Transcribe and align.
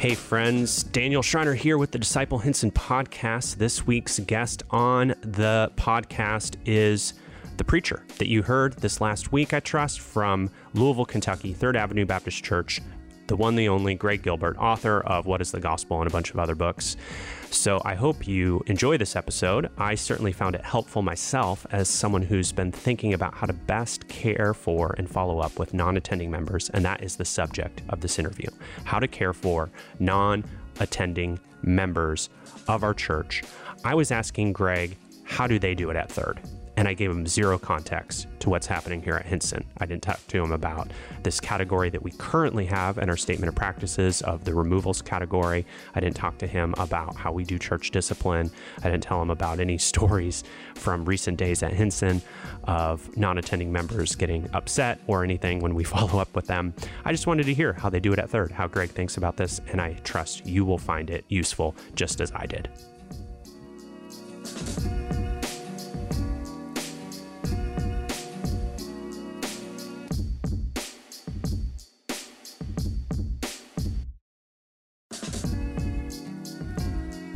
Hey, 0.00 0.14
friends. 0.14 0.82
Daniel 0.82 1.20
Schreiner 1.20 1.52
here 1.52 1.76
with 1.76 1.90
the 1.90 1.98
Disciple 1.98 2.38
Hinson 2.38 2.70
podcast. 2.70 3.56
This 3.56 3.86
week's 3.86 4.18
guest 4.20 4.62
on 4.70 5.08
the 5.20 5.70
podcast 5.76 6.56
is 6.64 7.12
the 7.58 7.64
preacher 7.64 8.02
that 8.16 8.26
you 8.26 8.42
heard 8.42 8.72
this 8.78 9.02
last 9.02 9.30
week, 9.30 9.52
I 9.52 9.60
trust, 9.60 10.00
from 10.00 10.48
Louisville, 10.72 11.04
Kentucky, 11.04 11.52
Third 11.52 11.76
Avenue 11.76 12.06
Baptist 12.06 12.42
Church, 12.42 12.80
the 13.30 13.36
one, 13.36 13.54
the 13.54 13.68
only 13.68 13.94
Greg 13.94 14.22
Gilbert, 14.22 14.56
author 14.58 15.02
of 15.02 15.24
What 15.24 15.40
is 15.40 15.52
the 15.52 15.60
Gospel 15.60 16.00
and 16.00 16.10
a 16.10 16.12
bunch 16.12 16.32
of 16.32 16.38
other 16.40 16.56
books. 16.56 16.96
So 17.52 17.80
I 17.84 17.94
hope 17.94 18.26
you 18.26 18.60
enjoy 18.66 18.98
this 18.98 19.14
episode. 19.14 19.70
I 19.78 19.94
certainly 19.94 20.32
found 20.32 20.56
it 20.56 20.64
helpful 20.64 21.00
myself 21.00 21.64
as 21.70 21.88
someone 21.88 22.22
who's 22.22 22.50
been 22.50 22.72
thinking 22.72 23.14
about 23.14 23.34
how 23.34 23.46
to 23.46 23.52
best 23.52 24.08
care 24.08 24.52
for 24.52 24.96
and 24.98 25.08
follow 25.08 25.38
up 25.38 25.60
with 25.60 25.72
non 25.72 25.96
attending 25.96 26.28
members. 26.28 26.70
And 26.70 26.84
that 26.84 27.04
is 27.04 27.14
the 27.14 27.24
subject 27.24 27.82
of 27.88 28.00
this 28.00 28.18
interview 28.18 28.50
how 28.84 28.98
to 28.98 29.06
care 29.06 29.32
for 29.32 29.70
non 30.00 30.44
attending 30.80 31.38
members 31.62 32.30
of 32.66 32.82
our 32.82 32.94
church. 32.94 33.44
I 33.84 33.94
was 33.94 34.10
asking 34.10 34.54
Greg, 34.54 34.96
how 35.22 35.46
do 35.46 35.60
they 35.60 35.76
do 35.76 35.90
it 35.90 35.96
at 35.96 36.10
third? 36.10 36.40
And 36.80 36.88
I 36.88 36.94
gave 36.94 37.10
him 37.10 37.26
zero 37.26 37.58
context 37.58 38.26
to 38.38 38.48
what's 38.48 38.66
happening 38.66 39.02
here 39.02 39.12
at 39.12 39.26
Hinson. 39.26 39.66
I 39.76 39.84
didn't 39.84 40.02
talk 40.02 40.18
to 40.28 40.42
him 40.42 40.50
about 40.50 40.90
this 41.22 41.38
category 41.38 41.90
that 41.90 42.02
we 42.02 42.10
currently 42.12 42.64
have 42.64 42.96
in 42.96 43.10
our 43.10 43.18
statement 43.18 43.50
of 43.50 43.54
practices 43.54 44.22
of 44.22 44.44
the 44.44 44.54
removals 44.54 45.02
category. 45.02 45.66
I 45.94 46.00
didn't 46.00 46.16
talk 46.16 46.38
to 46.38 46.46
him 46.46 46.74
about 46.78 47.16
how 47.16 47.32
we 47.32 47.44
do 47.44 47.58
church 47.58 47.90
discipline. 47.90 48.50
I 48.78 48.88
didn't 48.88 49.02
tell 49.02 49.20
him 49.20 49.28
about 49.28 49.60
any 49.60 49.76
stories 49.90 50.42
from 50.74 51.04
recent 51.04 51.36
days 51.36 51.62
at 51.62 51.74
Hinson 51.74 52.22
of 52.64 53.14
non 53.14 53.36
attending 53.36 53.70
members 53.70 54.14
getting 54.14 54.48
upset 54.54 55.00
or 55.06 55.22
anything 55.22 55.60
when 55.60 55.74
we 55.74 55.84
follow 55.96 56.18
up 56.18 56.34
with 56.34 56.46
them. 56.46 56.72
I 57.04 57.12
just 57.12 57.26
wanted 57.26 57.44
to 57.44 57.52
hear 57.52 57.74
how 57.74 57.90
they 57.90 58.00
do 58.00 58.14
it 58.14 58.18
at 58.18 58.30
third, 58.30 58.52
how 58.52 58.66
Greg 58.68 58.88
thinks 58.88 59.18
about 59.18 59.36
this, 59.36 59.60
and 59.70 59.82
I 59.82 60.00
trust 60.02 60.46
you 60.46 60.64
will 60.64 60.78
find 60.78 61.10
it 61.10 61.26
useful 61.28 61.76
just 61.94 62.22
as 62.22 62.32
I 62.34 62.46
did. 62.46 62.70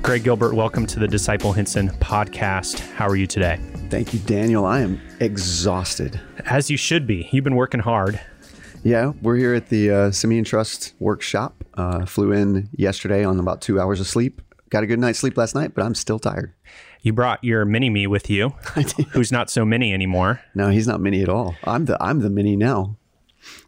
Greg 0.05 0.22
Gilbert, 0.22 0.52
welcome 0.55 0.86
to 0.88 0.98
the 0.98 1.08
Disciple 1.08 1.55
Hinson 1.55 1.88
podcast. 1.88 2.80
How 2.91 3.08
are 3.08 3.16
you 3.16 3.27
today? 3.27 3.58
Thank 3.88 4.12
you, 4.12 4.20
Daniel. 4.20 4.66
I 4.66 4.80
am 4.80 5.00
exhausted. 5.19 6.20
As 6.44 6.70
you 6.70 6.77
should 6.77 7.06
be. 7.06 7.27
You've 7.33 7.42
been 7.42 7.56
working 7.56 7.80
hard. 7.80 8.20
Yeah, 8.83 9.14
we're 9.22 9.36
here 9.36 9.55
at 9.55 9.70
the 9.70 9.91
uh, 9.91 10.11
Simeon 10.11 10.44
Trust 10.44 10.92
workshop. 10.98 11.64
Uh, 11.72 12.05
flew 12.05 12.33
in 12.33 12.69
yesterday 12.77 13.24
on 13.24 13.41
about 13.41 13.62
two 13.62 13.80
hours 13.80 13.98
of 13.98 14.06
sleep. 14.06 14.42
Got 14.69 14.83
a 14.83 14.86
good 14.86 14.98
night's 14.98 15.20
sleep 15.20 15.38
last 15.38 15.55
night, 15.55 15.74
but 15.74 15.83
I'm 15.83 15.94
still 15.94 16.18
tired. 16.18 16.52
You 17.00 17.14
brought 17.14 17.42
your 17.42 17.64
mini 17.64 17.89
me 17.89 18.06
with 18.06 18.28
you, 18.28 18.50
who's 19.12 19.33
not 19.33 19.48
so 19.48 19.64
mini 19.64 19.94
anymore. 19.94 20.42
No, 20.55 20.68
he's 20.68 20.86
not 20.86 21.00
mini 21.00 21.22
at 21.22 21.30
all. 21.30 21.55
I'm 21.64 21.86
the 21.86 21.96
I'm 21.98 22.20
the 22.20 22.28
mini 22.28 22.56
now. 22.56 22.98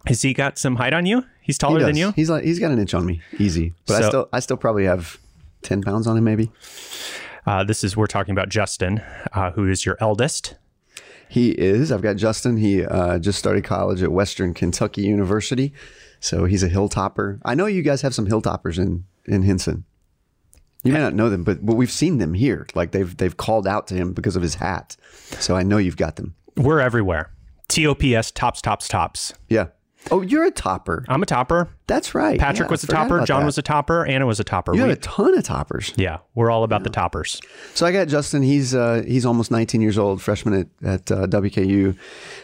Has 0.06 0.20
he 0.20 0.34
got 0.34 0.58
some 0.58 0.76
height 0.76 0.92
on 0.92 1.06
you? 1.06 1.24
He's 1.40 1.56
taller 1.56 1.78
he 1.78 1.86
than 1.86 1.96
you. 1.96 2.12
He's 2.12 2.28
like 2.28 2.44
he's 2.44 2.58
got 2.58 2.72
an 2.72 2.78
inch 2.78 2.92
on 2.92 3.06
me, 3.06 3.22
easy. 3.38 3.72
But 3.86 3.94
so, 3.94 4.04
I 4.04 4.08
still 4.08 4.28
I 4.34 4.40
still 4.40 4.56
probably 4.58 4.84
have 4.84 5.18
10 5.62 5.82
pounds 5.82 6.06
on 6.06 6.16
him, 6.16 6.24
maybe. 6.24 6.50
Uh, 7.46 7.62
this 7.64 7.84
is, 7.84 7.96
we're 7.96 8.06
talking 8.06 8.32
about 8.32 8.48
Justin, 8.48 9.00
uh, 9.32 9.52
who 9.52 9.68
is 9.68 9.86
your 9.86 9.96
eldest. 10.00 10.56
He 11.28 11.50
is. 11.50 11.90
I've 11.90 12.02
got 12.02 12.16
Justin. 12.16 12.56
He 12.56 12.84
uh, 12.84 13.18
just 13.18 13.38
started 13.38 13.64
college 13.64 14.02
at 14.02 14.12
Western 14.12 14.54
Kentucky 14.54 15.02
University. 15.02 15.72
So 16.20 16.44
he's 16.44 16.62
a 16.62 16.68
hilltopper. 16.68 17.40
I 17.44 17.54
know 17.54 17.66
you 17.66 17.82
guys 17.82 18.02
have 18.02 18.14
some 18.14 18.26
hilltoppers 18.26 18.78
in, 18.78 19.04
in 19.26 19.42
Hinson. 19.42 19.84
You 20.82 20.92
may 20.92 21.00
not 21.00 21.14
know 21.14 21.28
them, 21.28 21.42
but, 21.42 21.66
but 21.66 21.74
we've 21.74 21.90
seen 21.90 22.18
them 22.18 22.34
here. 22.34 22.66
Like 22.76 22.92
they've 22.92 23.16
they've 23.16 23.36
called 23.36 23.66
out 23.66 23.88
to 23.88 23.94
him 23.94 24.12
because 24.12 24.36
of 24.36 24.42
his 24.42 24.54
hat. 24.54 24.96
So 25.40 25.56
I 25.56 25.64
know 25.64 25.78
you've 25.78 25.96
got 25.96 26.14
them. 26.14 26.36
We're 26.56 26.78
everywhere. 26.78 27.32
TOPS 27.68 28.30
tops 28.30 28.62
tops 28.62 28.86
tops. 28.86 29.34
Yeah. 29.48 29.66
Oh, 30.10 30.22
you're 30.22 30.44
a 30.44 30.50
topper. 30.50 31.04
I'm 31.08 31.22
a 31.22 31.26
topper. 31.26 31.68
That's 31.86 32.14
right. 32.14 32.38
Patrick 32.38 32.68
yeah, 32.68 32.70
was 32.70 32.84
a 32.84 32.86
topper. 32.86 33.24
John 33.24 33.40
that. 33.40 33.46
was 33.46 33.58
a 33.58 33.62
topper. 33.62 34.06
Anna 34.06 34.26
was 34.26 34.40
a 34.40 34.44
topper. 34.44 34.74
You 34.74 34.82
we, 34.82 34.88
have 34.88 34.98
a 34.98 35.00
ton 35.00 35.36
of 35.36 35.44
toppers. 35.44 35.92
Yeah, 35.96 36.18
we're 36.34 36.50
all 36.50 36.64
about 36.64 36.80
yeah. 36.80 36.84
the 36.84 36.90
toppers. 36.90 37.40
So 37.74 37.86
I 37.86 37.92
got 37.92 38.08
Justin. 38.08 38.42
He's 38.42 38.74
uh, 38.74 39.02
he's 39.06 39.26
almost 39.26 39.50
19 39.50 39.80
years 39.80 39.98
old, 39.98 40.22
freshman 40.22 40.68
at, 40.82 40.88
at 40.88 41.12
uh, 41.12 41.26
WKU. 41.26 41.96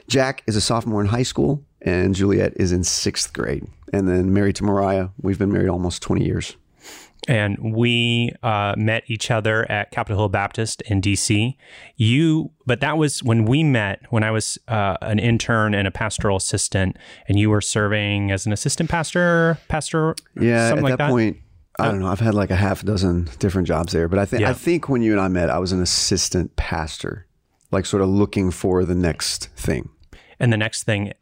Jack 0.09 0.43
is 0.47 0.57
a 0.57 0.61
sophomore 0.61 1.01
in 1.01 1.09
high 1.09 1.23
school, 1.23 1.65
and 1.81 2.15
Juliet 2.15 2.53
is 2.57 2.73
in 2.73 2.85
sixth 2.85 3.33
grade. 3.33 3.67
And 3.93 4.09
then 4.09 4.33
married 4.33 4.57
to 4.57 4.65
Mariah. 4.65 5.09
We've 5.21 5.39
been 5.39 5.53
married 5.53 5.69
almost 5.69 6.01
20 6.03 6.25
years 6.25 6.57
and 7.29 7.57
we 7.75 8.33
uh, 8.43 8.75
met 8.77 9.05
each 9.07 9.31
other 9.31 9.71
at 9.71 9.91
Capitol 9.91 10.19
Hill 10.19 10.29
Baptist 10.29 10.83
in 10.83 11.01
DC. 11.01 11.57
You, 11.97 12.51
but 12.67 12.81
that 12.81 12.99
was 12.99 13.23
when 13.23 13.45
we 13.45 13.63
met 13.63 14.01
when 14.11 14.25
I 14.25 14.31
was 14.31 14.59
uh, 14.69 14.97
an 15.03 15.19
intern 15.19 15.75
and 15.75 15.87
a 15.87 15.91
pastoral 15.91 16.37
assistant, 16.37 16.97
and 17.29 17.39
you 17.39 17.51
were 17.51 17.61
serving 17.61 18.31
as 18.31 18.47
an 18.47 18.53
assistant 18.53 18.91
pastor, 18.91 19.59
pastor. 19.69 20.17
Yeah, 20.41 20.71
at 20.71 20.83
like 20.83 20.93
that, 20.93 20.99
that, 20.99 21.11
point. 21.11 21.39
I 21.79 21.87
don't 21.87 22.01
know. 22.01 22.09
I've 22.09 22.21
had 22.21 22.35
like 22.35 22.51
a 22.51 22.57
half 22.57 22.85
dozen 22.85 23.31
different 23.39 23.67
jobs 23.67 23.93
there, 23.93 24.09
but 24.09 24.19
I 24.19 24.27
think 24.27 24.43
yeah. 24.43 24.51
I 24.51 24.55
think 24.55 24.89
when 24.89 25.01
you 25.03 25.13
and 25.13 25.21
I 25.21 25.29
met, 25.29 25.49
I 25.49 25.59
was 25.59 25.73
an 25.73 25.81
assistant 25.81 26.57
pastor, 26.57 27.27
like 27.71 27.87
sort 27.87 28.03
of 28.03 28.09
looking 28.09 28.51
for 28.51 28.85
the 28.85 28.95
next 28.95 29.47
thing. 29.57 29.89
And 30.39 30.53
the 30.53 30.57
next 30.57 30.83
thing 30.83 31.13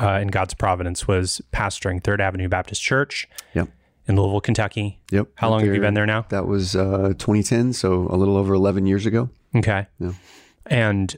uh, 0.00 0.20
in 0.22 0.28
God's 0.28 0.54
providence 0.54 1.08
was 1.08 1.42
pastoring 1.52 2.02
Third 2.02 2.20
Avenue 2.20 2.48
Baptist 2.48 2.80
Church. 2.80 3.28
Yep 3.54 3.68
in 4.08 4.16
Louisville, 4.16 4.40
Kentucky. 4.40 4.98
Yep. 5.10 5.28
How 5.34 5.50
long 5.50 5.60
there, 5.60 5.68
have 5.68 5.76
you 5.76 5.80
been 5.80 5.94
there 5.94 6.06
now? 6.06 6.26
That 6.30 6.46
was 6.46 6.74
uh, 6.74 7.14
2010, 7.18 7.74
so 7.74 8.08
a 8.10 8.16
little 8.16 8.36
over 8.36 8.54
11 8.54 8.86
years 8.86 9.06
ago. 9.06 9.28
Okay. 9.54 9.86
Yeah. 10.00 10.12
And 10.66 11.16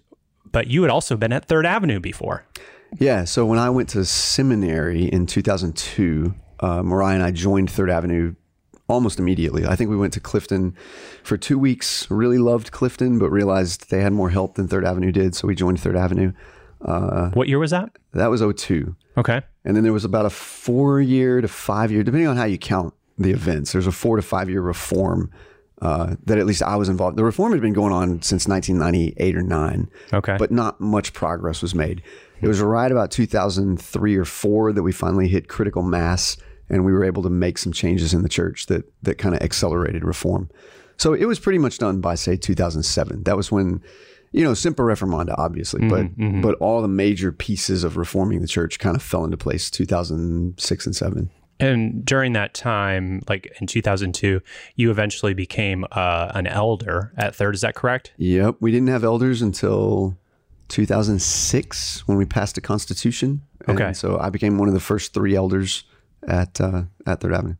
but 0.53 0.67
you 0.67 0.83
had 0.83 0.91
also 0.91 1.17
been 1.17 1.33
at 1.33 1.47
Third 1.47 1.65
Avenue 1.65 2.01
before. 2.01 2.45
Yeah. 2.99 3.25
So 3.25 3.47
when 3.47 3.59
I 3.59 3.71
went 3.71 3.89
to 3.91 4.05
seminary 4.05 5.05
in 5.05 5.27
2002, 5.27 6.35
uh, 6.59 6.83
Mariah 6.83 7.15
and 7.15 7.25
I 7.25 7.31
joined 7.31 7.71
Third 7.71 7.91
Avenue 7.91 8.35
almost 8.89 9.21
immediately. 9.21 9.65
I 9.65 9.77
think 9.77 9.89
we 9.91 9.97
went 9.97 10.13
to 10.15 10.21
Clifton 10.21 10.75
for 11.23 11.37
two 11.37 11.59
weeks. 11.59 12.11
Really 12.11 12.39
loved 12.39 12.73
Clifton, 12.73 13.19
but 13.21 13.31
realized 13.31 13.91
they 13.91 14.01
had 14.01 14.13
more 14.13 14.31
help 14.31 14.57
than 14.57 14.67
Third 14.67 14.85
Avenue 14.85 15.13
did, 15.13 15.37
so 15.37 15.47
we 15.47 15.55
joined 15.55 15.81
Third 15.81 15.97
Avenue. 15.97 16.33
Uh, 16.85 17.31
what 17.31 17.47
year 17.47 17.59
was 17.59 17.71
that? 17.71 17.91
That 18.13 18.29
was 18.29 18.43
02. 18.43 18.97
Okay. 19.17 19.43
And 19.65 19.77
then 19.77 19.83
there 19.83 19.93
was 19.93 20.05
about 20.05 20.27
a 20.27 20.31
four 20.31 21.01
year 21.01 21.41
to 21.41 21.49
five 21.49 21.93
year, 21.93 22.03
depending 22.03 22.29
on 22.29 22.37
how 22.37 22.45
you 22.45 22.59
count 22.59 22.95
the 23.19 23.31
events, 23.31 23.73
there's 23.73 23.87
a 23.87 23.93
four 23.93 24.17
to 24.17 24.23
five 24.23 24.49
year 24.49 24.63
reform 24.63 25.31
uh, 25.83 26.17
that 26.25 26.39
at 26.39 26.47
least 26.47 26.63
I 26.63 26.77
was 26.77 26.89
involved. 26.89 27.17
The 27.17 27.25
reform 27.25 27.53
had 27.53 27.61
been 27.61 27.73
going 27.73 27.93
on 27.93 28.23
since 28.23 28.47
1998 28.47 29.37
or 29.37 29.43
nine. 29.43 29.91
Okay. 30.13 30.37
But 30.39 30.51
not 30.51 30.81
much 30.81 31.13
progress 31.13 31.63
was 31.63 31.75
made. 31.75 32.03
It 32.43 32.49
was 32.49 32.61
right 32.61 32.91
about 32.91 33.11
2003 33.11 34.17
or 34.17 34.25
four 34.25 34.73
that 34.73 34.83
we 34.83 34.93
finally 34.93 35.29
hit 35.29 35.49
critical 35.49 35.83
mass 35.83 36.39
and 36.71 36.85
we 36.85 36.93
were 36.93 37.05
able 37.05 37.23
to 37.23 37.31
make 37.31 37.59
some 37.59 37.73
changes 37.73 38.15
in 38.15 38.23
the 38.23 38.29
church 38.29 38.67
that, 38.67 38.91
that 39.03 39.17
kind 39.19 39.35
of 39.35 39.43
accelerated 39.43 40.05
reform. 40.05 40.49
So 40.97 41.15
it 41.15 41.25
was 41.25 41.39
pretty 41.39 41.59
much 41.59 41.79
done 41.79 42.01
by, 42.01 42.15
say, 42.15 42.37
2007. 42.37 43.25
That 43.25 43.37
was 43.37 43.51
when 43.51 43.83
you 44.33 44.45
know, 44.45 44.55
Semper 44.55 44.85
Reformanda, 44.85 45.35
obviously, 45.39 45.81
mm-hmm, 45.81 45.91
but 45.91 46.05
mm-hmm. 46.17 46.41
but 46.41 46.55
all 46.57 46.83
the 46.83 46.89
major 46.89 47.33
pieces 47.33 47.85
of 47.85 47.97
reforming 47.97 48.41
the 48.41 48.47
church 48.47 48.79
kind 48.79 48.97
of 48.97 49.03
fell 49.03 49.25
into 49.25 49.37
place 49.37 49.71
2006 49.71 50.87
and 50.87 50.97
seven. 50.97 51.31
And 51.59 52.05
during 52.05 52.33
that 52.33 52.55
time, 52.55 53.23
like 53.29 53.53
in 53.61 53.67
2002, 53.67 54.41
you 54.77 54.91
eventually 54.91 55.35
became 55.35 55.85
uh, 55.93 56.33
an 56.35 56.47
elder 56.47 57.13
at 57.19 57.35
Third. 57.35 57.55
Is 57.55 57.61
that 57.61 57.75
correct? 57.75 58.13
Yep. 58.17 58.57
We 58.61 58.71
didn't 58.71 58.89
have 58.89 59.05
elders 59.05 59.43
until 59.43 60.17
2006 60.69 62.09
when 62.09 62.17
we 62.17 62.25
passed 62.25 62.57
a 62.57 62.63
constitution. 62.63 63.43
Okay. 63.69 63.93
So 63.93 64.19
I 64.19 64.31
became 64.31 64.57
one 64.57 64.69
of 64.69 64.75
the 64.75 64.81
first 64.81 65.13
three 65.13 65.37
elders 65.37 65.85
at 66.27 66.61
uh, 66.61 66.85
at 67.07 67.21
Third 67.21 67.35
Avenue. 67.35 67.57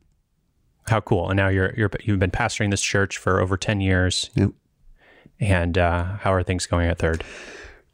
How 0.87 0.99
cool! 0.99 1.29
And 1.29 1.37
now 1.37 1.49
you're 1.49 1.73
you're 1.77 1.91
you've 2.01 2.17
been 2.19 2.31
pastoring 2.31 2.71
this 2.71 2.81
church 2.81 3.19
for 3.19 3.39
over 3.39 3.55
10 3.55 3.81
years. 3.81 4.31
Yep. 4.35 4.51
And 5.41 5.77
uh, 5.77 6.03
how 6.19 6.31
are 6.33 6.43
things 6.43 6.67
going 6.67 6.87
at 6.87 6.99
Third? 6.99 7.23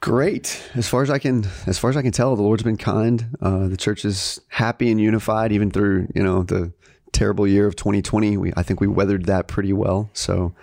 Great. 0.01 0.61
As 0.75 0.87
far 0.87 1.01
as 1.01 1.09
I 1.09 1.17
can, 1.17 1.47
as 1.65 1.79
far 1.79 1.89
as 1.89 1.97
I 1.97 2.03
can 2.03 2.11
tell, 2.11 2.35
the 2.35 2.43
Lord's 2.43 2.61
been 2.61 2.77
kind. 2.77 3.35
Uh, 3.41 3.67
the 3.67 3.77
church 3.77 4.05
is 4.05 4.39
happy 4.49 4.91
and 4.91 5.01
unified, 5.01 5.51
even 5.51 5.71
through 5.71 6.09
you 6.13 6.21
know 6.21 6.43
the 6.43 6.71
terrible 7.13 7.47
year 7.47 7.65
of 7.65 7.75
2020. 7.75 8.37
We, 8.37 8.53
I 8.55 8.61
think 8.61 8.79
we 8.79 8.87
weathered 8.87 9.25
that 9.25 9.47
pretty 9.47 9.73
well. 9.73 10.09
So, 10.13 10.53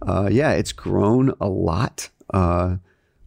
uh, 0.00 0.30
yeah, 0.32 0.52
it's 0.52 0.72
grown 0.72 1.32
a 1.40 1.48
lot. 1.48 2.08
Uh, 2.32 2.76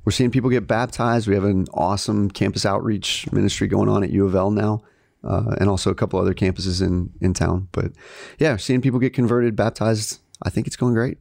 we're 0.03 0.11
seeing 0.11 0.31
people 0.31 0.49
get 0.49 0.67
baptized. 0.67 1.27
We 1.27 1.35
have 1.35 1.45
an 1.45 1.67
awesome 1.73 2.29
campus 2.29 2.65
outreach 2.65 3.31
ministry 3.31 3.67
going 3.67 3.87
on 3.87 4.03
at 4.03 4.09
U 4.09 4.25
of 4.25 4.35
L 4.35 4.51
now, 4.51 4.83
uh, 5.23 5.55
and 5.59 5.69
also 5.69 5.89
a 5.89 5.95
couple 5.95 6.19
other 6.19 6.33
campuses 6.33 6.81
in 6.81 7.11
in 7.21 7.33
town. 7.33 7.69
But 7.71 7.93
yeah, 8.39 8.57
seeing 8.57 8.81
people 8.81 8.99
get 8.99 9.13
converted, 9.13 9.55
baptized. 9.55 10.19
I 10.43 10.49
think 10.49 10.67
it's 10.67 10.75
going 10.75 10.95
great. 10.95 11.17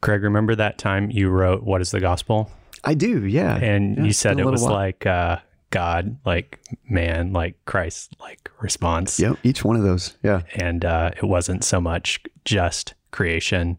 Greg, 0.00 0.22
remember 0.22 0.54
that 0.54 0.78
time 0.78 1.10
you 1.10 1.28
wrote 1.28 1.62
"What 1.62 1.80
is 1.80 1.90
the 1.90 2.00
Gospel"? 2.00 2.50
I 2.84 2.94
do, 2.94 3.26
yeah. 3.26 3.56
And 3.56 3.96
yeah, 3.96 4.04
you 4.04 4.12
said 4.12 4.40
it 4.40 4.46
was 4.46 4.62
while. 4.62 4.72
like 4.72 5.06
uh, 5.06 5.38
God, 5.70 6.16
like 6.24 6.60
man, 6.88 7.32
like 7.32 7.56
Christ, 7.64 8.16
like 8.20 8.50
response. 8.60 9.18
Yep, 9.20 9.38
each 9.42 9.64
one 9.64 9.76
of 9.76 9.82
those. 9.82 10.16
Yeah. 10.22 10.42
And 10.54 10.84
uh, 10.84 11.12
it 11.16 11.24
wasn't 11.24 11.64
so 11.64 11.80
much 11.80 12.20
just 12.44 12.94
creation, 13.10 13.78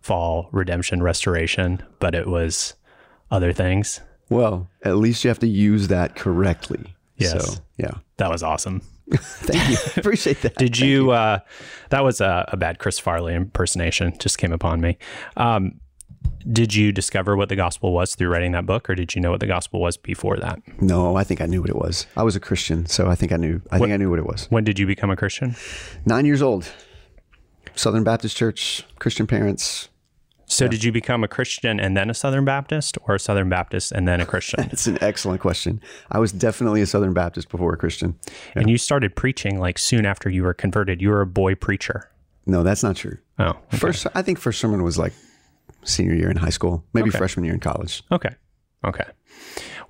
fall, 0.00 0.48
redemption, 0.52 1.02
restoration, 1.02 1.82
but 1.98 2.14
it 2.14 2.26
was 2.26 2.74
other 3.30 3.52
things. 3.52 4.00
Well, 4.28 4.68
at 4.82 4.96
least 4.96 5.24
you 5.24 5.28
have 5.28 5.40
to 5.40 5.48
use 5.48 5.88
that 5.88 6.14
correctly. 6.14 6.94
Yes. 7.16 7.54
So, 7.54 7.62
yeah. 7.76 7.94
That 8.18 8.30
was 8.30 8.42
awesome. 8.42 8.82
Thank 9.16 9.70
you. 9.70 9.76
Appreciate 9.96 10.42
that. 10.42 10.56
Did 10.56 10.78
you, 10.78 11.10
uh, 11.10 11.40
that 11.90 12.04
was 12.04 12.20
a, 12.20 12.48
a, 12.48 12.56
bad 12.56 12.78
Chris 12.78 12.98
Farley 12.98 13.34
impersonation, 13.34 14.16
just 14.18 14.38
came 14.38 14.52
upon 14.52 14.80
me. 14.80 14.98
Um, 15.36 15.80
did 16.50 16.74
you 16.74 16.92
discover 16.92 17.36
what 17.36 17.48
the 17.48 17.56
gospel 17.56 17.92
was 17.92 18.14
through 18.14 18.28
writing 18.28 18.52
that 18.52 18.66
book, 18.66 18.88
or 18.88 18.94
did 18.94 19.14
you 19.14 19.20
know 19.20 19.30
what 19.30 19.40
the 19.40 19.46
gospel 19.46 19.80
was 19.80 19.96
before 19.96 20.36
that? 20.38 20.60
No, 20.80 21.16
I 21.16 21.24
think 21.24 21.40
I 21.40 21.46
knew 21.46 21.60
what 21.60 21.70
it 21.70 21.76
was. 21.76 22.06
I 22.16 22.22
was 22.22 22.36
a 22.36 22.40
Christian, 22.40 22.86
so 22.86 23.08
I 23.08 23.14
think 23.14 23.32
I 23.32 23.36
knew. 23.36 23.60
I 23.70 23.78
what, 23.78 23.86
think 23.86 23.94
I 23.94 23.96
knew 23.98 24.10
what 24.10 24.18
it 24.18 24.26
was. 24.26 24.46
When 24.50 24.64
did 24.64 24.78
you 24.78 24.86
become 24.86 25.10
a 25.10 25.16
Christian? 25.16 25.54
Nine 26.06 26.24
years 26.24 26.40
old. 26.40 26.70
Southern 27.74 28.04
Baptist 28.04 28.36
Church, 28.36 28.84
Christian 28.98 29.26
parents. 29.26 29.88
So, 30.50 30.64
yeah. 30.64 30.70
did 30.70 30.84
you 30.84 30.90
become 30.90 31.22
a 31.22 31.28
Christian 31.28 31.78
and 31.78 31.96
then 31.96 32.10
a 32.10 32.14
Southern 32.14 32.44
Baptist, 32.44 32.98
or 33.06 33.14
a 33.14 33.20
Southern 33.20 33.48
Baptist 33.48 33.92
and 33.92 34.08
then 34.08 34.20
a 34.20 34.26
Christian? 34.26 34.62
That's 34.68 34.88
an 34.88 34.98
excellent 35.00 35.40
question. 35.40 35.80
I 36.10 36.18
was 36.18 36.32
definitely 36.32 36.82
a 36.82 36.86
Southern 36.86 37.14
Baptist 37.14 37.48
before 37.50 37.72
a 37.72 37.76
Christian. 37.76 38.18
Yeah. 38.26 38.62
And 38.62 38.70
you 38.70 38.76
started 38.76 39.14
preaching 39.14 39.60
like 39.60 39.78
soon 39.78 40.04
after 40.04 40.28
you 40.28 40.42
were 40.42 40.52
converted. 40.52 41.00
You 41.00 41.10
were 41.10 41.20
a 41.20 41.26
boy 41.26 41.54
preacher. 41.54 42.10
No, 42.46 42.64
that's 42.64 42.82
not 42.82 42.96
true. 42.96 43.18
Oh, 43.38 43.50
okay. 43.50 43.76
first 43.76 44.06
I 44.16 44.22
think 44.22 44.38
first 44.38 44.60
sermon 44.60 44.82
was 44.82 44.98
like 44.98 45.12
senior 45.84 46.14
year 46.14 46.28
in 46.28 46.36
high 46.36 46.50
school, 46.50 46.84
maybe 46.94 47.10
okay. 47.10 47.18
freshman 47.18 47.44
year 47.44 47.54
in 47.54 47.60
college. 47.60 48.02
Okay, 48.10 48.34
okay. 48.84 49.04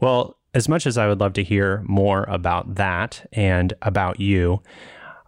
Well, 0.01 0.37
as 0.53 0.69
much 0.69 0.87
as 0.87 0.99
I 0.99 1.09
would 1.09 1.21
love 1.21 1.33
to 1.35 1.43
hear 1.43 1.83
more 1.87 2.25
about 2.25 2.75
that 2.75 3.27
and 3.33 3.73
about 3.81 4.21
you, 4.21 4.62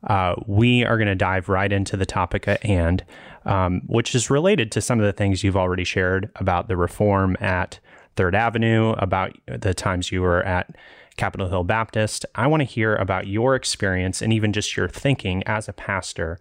uh, 0.05 0.35
we 0.47 0.85
are 0.85 0.97
going 0.97 1.09
to 1.09 1.15
dive 1.15 1.49
right 1.49 1.73
into 1.73 1.97
the 1.97 2.07
topic 2.07 2.49
at 2.49 2.65
hand 2.65 3.05
um, 3.45 3.83
which 3.87 4.15
is 4.15 4.31
related 4.31 4.71
to 4.73 4.81
some 4.81 5.01
of 5.01 5.07
the 5.07 5.13
things 5.13 5.43
you've 5.43 5.57
already 5.57 5.85
shared 5.85 6.31
about 6.37 6.69
the 6.69 6.77
reform 6.77 7.37
at 7.41 7.79
Third 8.15 8.35
Avenue, 8.35 8.91
about 8.99 9.37
the 9.47 9.75
times 9.75 10.13
you 10.13 10.23
were 10.23 10.43
at 10.43 10.75
Capitol 11.17 11.49
Hill 11.49 11.65
Baptist. 11.65 12.25
I 12.35 12.47
want 12.47 12.61
to 12.61 12.65
hear 12.65 12.95
about 12.97 13.27
your 13.27 13.55
experience 13.55 14.23
and 14.23 14.33
even 14.33 14.53
just 14.53 14.77
your 14.77 14.89
thinking 14.89 15.43
as 15.45 15.69
a 15.69 15.73
pastor 15.73 16.39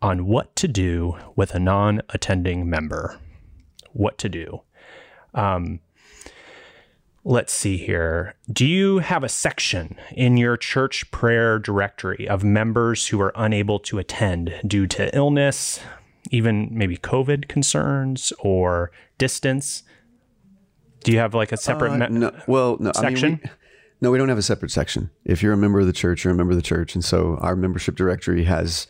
on 0.00 0.26
what 0.26 0.54
to 0.56 0.68
do 0.68 1.16
with 1.34 1.54
a 1.54 1.58
non 1.58 2.02
attending 2.10 2.68
member. 2.68 3.18
What 3.92 4.18
to 4.18 4.28
do. 4.28 4.62
Um, 5.34 5.80
let's 7.28 7.52
see 7.52 7.76
here. 7.76 8.34
Do 8.50 8.66
you 8.66 8.98
have 9.00 9.22
a 9.22 9.28
section 9.28 9.96
in 10.12 10.38
your 10.38 10.56
church 10.56 11.08
prayer 11.10 11.58
directory 11.58 12.26
of 12.26 12.42
members 12.42 13.08
who 13.08 13.20
are 13.20 13.32
unable 13.36 13.78
to 13.80 13.98
attend 13.98 14.54
due 14.66 14.86
to 14.86 15.14
illness, 15.14 15.78
even 16.30 16.70
maybe 16.72 16.96
COVID 16.96 17.46
concerns 17.46 18.32
or 18.38 18.90
distance? 19.18 19.82
Do 21.04 21.12
you 21.12 21.18
have 21.18 21.34
like 21.34 21.52
a 21.52 21.58
separate 21.58 21.92
uh, 21.92 22.08
me- 22.08 22.18
no, 22.18 22.42
well, 22.46 22.78
no, 22.80 22.92
section? 22.94 23.26
I 23.26 23.28
mean, 23.28 23.40
we, 23.44 23.50
no, 24.00 24.10
we 24.10 24.16
don't 24.16 24.30
have 24.30 24.38
a 24.38 24.42
separate 24.42 24.70
section. 24.70 25.10
If 25.26 25.42
you're 25.42 25.52
a 25.52 25.58
member 25.58 25.80
of 25.80 25.86
the 25.86 25.92
church, 25.92 26.24
you're 26.24 26.32
a 26.32 26.36
member 26.36 26.52
of 26.52 26.56
the 26.56 26.62
church, 26.62 26.94
and 26.94 27.04
so 27.04 27.36
our 27.42 27.54
membership 27.54 27.94
directory 27.94 28.44
has 28.44 28.86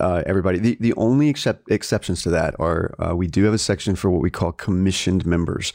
uh, 0.00 0.22
everybody. 0.26 0.58
The 0.58 0.76
the 0.78 0.94
only 0.94 1.28
except, 1.28 1.68
exceptions 1.72 2.22
to 2.22 2.30
that 2.30 2.54
are 2.60 2.94
uh, 3.00 3.16
we 3.16 3.26
do 3.26 3.42
have 3.44 3.54
a 3.54 3.58
section 3.58 3.96
for 3.96 4.10
what 4.10 4.22
we 4.22 4.30
call 4.30 4.52
commissioned 4.52 5.26
members, 5.26 5.72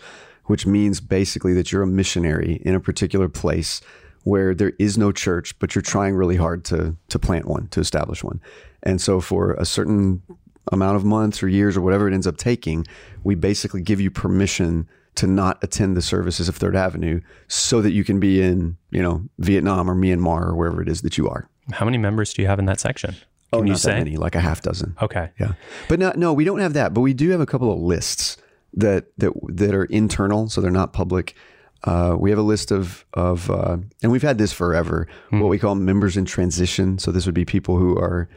which 0.49 0.65
means 0.65 0.99
basically 0.99 1.53
that 1.53 1.71
you're 1.71 1.83
a 1.83 1.87
missionary 1.87 2.59
in 2.65 2.73
a 2.73 2.79
particular 2.79 3.29
place 3.29 3.81
where 4.23 4.55
there 4.55 4.73
is 4.79 4.97
no 4.97 5.11
church, 5.11 5.57
but 5.59 5.75
you're 5.75 5.83
trying 5.83 6.15
really 6.15 6.37
hard 6.37 6.65
to 6.65 6.95
to 7.09 7.19
plant 7.19 7.45
one, 7.45 7.67
to 7.67 7.79
establish 7.79 8.23
one. 8.23 8.41
And 8.81 8.99
so 8.99 9.21
for 9.21 9.53
a 9.53 9.65
certain 9.65 10.23
amount 10.71 10.95
of 10.95 11.05
months 11.05 11.43
or 11.43 11.47
years 11.47 11.77
or 11.77 11.81
whatever 11.81 12.07
it 12.07 12.15
ends 12.15 12.25
up 12.25 12.35
taking, 12.35 12.87
we 13.23 13.35
basically 13.35 13.81
give 13.81 14.01
you 14.01 14.09
permission 14.09 14.89
to 15.15 15.27
not 15.27 15.63
attend 15.63 15.95
the 15.95 16.01
services 16.01 16.49
of 16.49 16.55
Third 16.55 16.75
Avenue 16.75 17.21
so 17.47 17.79
that 17.83 17.91
you 17.91 18.03
can 18.03 18.19
be 18.19 18.41
in, 18.41 18.75
you 18.89 19.03
know, 19.03 19.23
Vietnam 19.37 19.87
or 19.87 19.93
Myanmar 19.93 20.47
or 20.47 20.55
wherever 20.55 20.81
it 20.81 20.89
is 20.89 21.03
that 21.03 21.15
you 21.15 21.29
are. 21.29 21.47
How 21.73 21.85
many 21.85 21.99
members 21.99 22.33
do 22.33 22.41
you 22.41 22.47
have 22.47 22.57
in 22.57 22.65
that 22.65 22.79
section? 22.79 23.15
Oh, 23.53 23.59
can 23.59 23.67
oh, 23.67 23.71
not 23.73 23.79
say? 23.79 23.91
that 23.91 23.97
many, 23.99 24.17
like 24.17 24.33
a 24.33 24.39
half 24.39 24.63
dozen. 24.63 24.95
Okay. 24.99 25.29
Yeah. 25.39 25.53
But 25.87 25.99
no, 25.99 26.11
no, 26.15 26.33
we 26.33 26.43
don't 26.43 26.59
have 26.59 26.73
that, 26.73 26.95
but 26.95 27.01
we 27.01 27.13
do 27.13 27.29
have 27.29 27.39
a 27.39 27.45
couple 27.45 27.71
of 27.71 27.79
lists 27.79 28.37
that 28.73 29.07
that 29.17 29.33
that 29.49 29.73
are 29.73 29.85
internal, 29.85 30.49
so 30.49 30.61
they're 30.61 30.71
not 30.71 30.93
public. 30.93 31.35
Uh, 31.83 32.15
we 32.19 32.29
have 32.29 32.39
a 32.39 32.43
list 32.43 32.71
of 32.71 33.05
of, 33.13 33.49
uh, 33.49 33.77
and 34.03 34.11
we've 34.11 34.21
had 34.21 34.37
this 34.37 34.51
forever. 34.51 35.07
Hmm. 35.29 35.39
What 35.39 35.49
we 35.49 35.59
call 35.59 35.75
members 35.75 36.17
in 36.17 36.25
transition. 36.25 36.99
So 36.99 37.11
this 37.11 37.25
would 37.25 37.35
be 37.35 37.45
people 37.45 37.77
who 37.77 37.97
are 37.97 38.29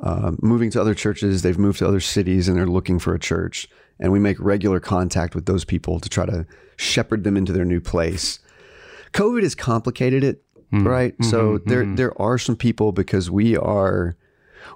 uh, 0.00 0.32
moving 0.40 0.70
to 0.70 0.80
other 0.80 0.94
churches. 0.94 1.42
They've 1.42 1.58
moved 1.58 1.78
to 1.78 1.88
other 1.88 2.00
cities 2.00 2.48
and 2.48 2.56
they're 2.56 2.66
looking 2.66 2.98
for 2.98 3.14
a 3.14 3.18
church. 3.18 3.68
And 3.98 4.12
we 4.12 4.18
make 4.18 4.38
regular 4.38 4.80
contact 4.80 5.34
with 5.34 5.46
those 5.46 5.64
people 5.64 6.00
to 6.00 6.08
try 6.08 6.26
to 6.26 6.46
shepherd 6.76 7.24
them 7.24 7.36
into 7.36 7.52
their 7.52 7.64
new 7.64 7.80
place. 7.80 8.38
COVID 9.12 9.42
has 9.42 9.54
complicated 9.54 10.22
it, 10.22 10.42
mm-hmm. 10.72 10.86
right? 10.86 11.14
Mm-hmm, 11.14 11.30
so 11.30 11.58
there 11.64 11.82
mm-hmm. 11.82 11.94
there 11.94 12.20
are 12.20 12.36
some 12.36 12.56
people 12.56 12.92
because 12.92 13.30
we 13.30 13.56
are 13.56 14.16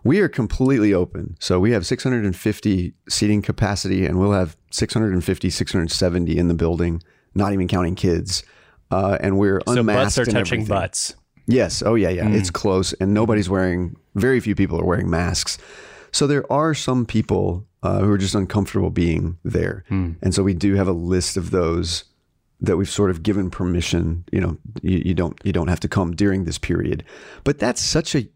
we 0.05 0.21
are 0.21 0.29
completely 0.29 0.95
open. 0.95 1.37
So 1.41 1.61
we 1.61 1.73
have 1.73 1.87
650 1.87 2.95
seating 3.09 3.43
capacity 3.43 4.07
and 4.07 4.19
we'll 4.19 4.33
have 4.33 4.57
650, 4.71 5.51
670 5.51 6.39
in 6.39 6.49
the 6.49 6.55
building, 6.55 7.03
not 7.35 7.53
even 7.53 7.69
counting 7.69 7.95
kids. 7.95 8.43
Uh, 8.91 9.19
and 9.21 9.39
we're 9.39 9.61
so 9.67 9.81
unmasked. 9.81 10.15
So 10.15 10.23
butts 10.25 10.29
are 10.29 10.33
touching 10.33 10.61
everything. 10.61 10.67
butts. 10.67 11.15
Yes. 11.47 11.83
Oh, 11.85 11.95
yeah, 11.95 12.11
yeah. 12.11 12.25
Mm. 12.25 12.35
It's 12.35 12.51
close, 12.51 12.93
and 12.95 13.13
nobody's 13.13 13.49
wearing. 13.49 13.97
Very 14.15 14.41
few 14.41 14.55
people 14.55 14.81
are 14.81 14.85
wearing 14.85 15.11
masks. 15.11 15.59
So 16.13 16.27
there 16.27 16.51
are 16.53 16.75
some 16.75 17.07
people 17.07 17.67
uh, 17.83 18.01
who 18.01 18.11
are 18.11 18.19
just 18.19 18.35
uncomfortable 18.35 18.91
being 18.91 19.39
there, 19.45 19.85
mm. 19.91 20.17
and 20.23 20.35
so 20.35 20.43
we 20.43 20.55
do 20.55 20.75
have 20.75 20.89
a 20.89 20.93
list 20.93 21.37
of 21.37 21.51
those 21.51 22.05
that 22.61 22.77
we've 22.77 22.91
sort 22.91 23.11
of 23.11 23.23
given 23.23 23.51
permission. 23.51 24.25
You 24.33 24.41
know, 24.41 24.59
you, 24.83 25.03
you 25.07 25.15
don't 25.15 25.39
you 25.45 25.53
don't 25.53 25.69
have 25.69 25.81
to 25.81 25.89
come 25.89 26.15
during 26.15 26.45
this 26.45 26.59
period, 26.59 27.05
but 27.45 27.59
that's 27.59 27.81
such 27.81 28.15
a. 28.15 28.29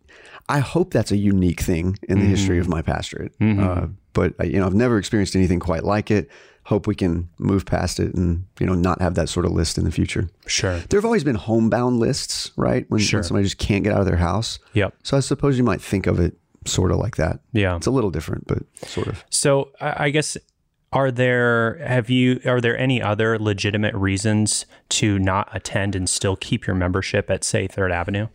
I 0.48 0.58
hope 0.58 0.92
that's 0.92 1.10
a 1.10 1.16
unique 1.16 1.60
thing 1.60 1.98
in 2.02 2.18
the 2.18 2.26
mm 2.26 2.30
history 2.30 2.58
of 2.58 2.68
my 2.68 2.82
pastorate. 2.82 3.38
Mm-hmm. 3.38 3.62
Uh, 3.62 3.86
but 4.12 4.34
you 4.46 4.58
know, 4.58 4.66
I've 4.66 4.74
never 4.74 4.98
experienced 4.98 5.34
anything 5.36 5.60
quite 5.60 5.84
like 5.84 6.10
it 6.10 6.30
hope 6.64 6.86
we 6.86 6.94
can 6.94 7.28
move 7.38 7.66
past 7.66 8.00
it 8.00 8.14
and 8.14 8.46
you 8.58 8.66
know 8.66 8.74
not 8.74 9.00
have 9.00 9.14
that 9.14 9.28
sort 9.28 9.46
of 9.46 9.52
list 9.52 9.78
in 9.78 9.84
the 9.84 9.90
future. 9.90 10.28
Sure. 10.46 10.78
There 10.88 10.98
have 10.98 11.04
always 11.04 11.24
been 11.24 11.36
homebound 11.36 12.00
lists, 12.00 12.50
right? 12.56 12.86
When, 12.90 13.00
sure. 13.00 13.18
when 13.18 13.24
somebody 13.24 13.44
just 13.44 13.58
can't 13.58 13.84
get 13.84 13.92
out 13.92 14.00
of 14.00 14.06
their 14.06 14.16
house. 14.16 14.58
Yep. 14.72 14.94
So 15.02 15.16
I 15.16 15.20
suppose 15.20 15.58
you 15.58 15.64
might 15.64 15.80
think 15.80 16.06
of 16.06 16.18
it 16.18 16.36
sort 16.64 16.90
of 16.90 16.98
like 16.98 17.16
that. 17.16 17.40
Yeah. 17.52 17.76
It's 17.76 17.86
a 17.86 17.90
little 17.90 18.10
different, 18.10 18.46
but 18.46 18.62
sort 18.86 19.08
of. 19.08 19.24
So 19.30 19.70
I 19.80 20.10
guess 20.10 20.36
are 20.92 21.10
there 21.10 21.78
have 21.86 22.08
you 22.08 22.40
are 22.46 22.60
there 22.60 22.78
any 22.78 23.02
other 23.02 23.38
legitimate 23.38 23.94
reasons 23.94 24.64
to 24.90 25.18
not 25.18 25.48
attend 25.52 25.94
and 25.94 26.08
still 26.08 26.36
keep 26.36 26.66
your 26.66 26.76
membership 26.76 27.30
at 27.30 27.44
say 27.44 27.66
Third 27.66 27.92
Avenue? 27.92 28.28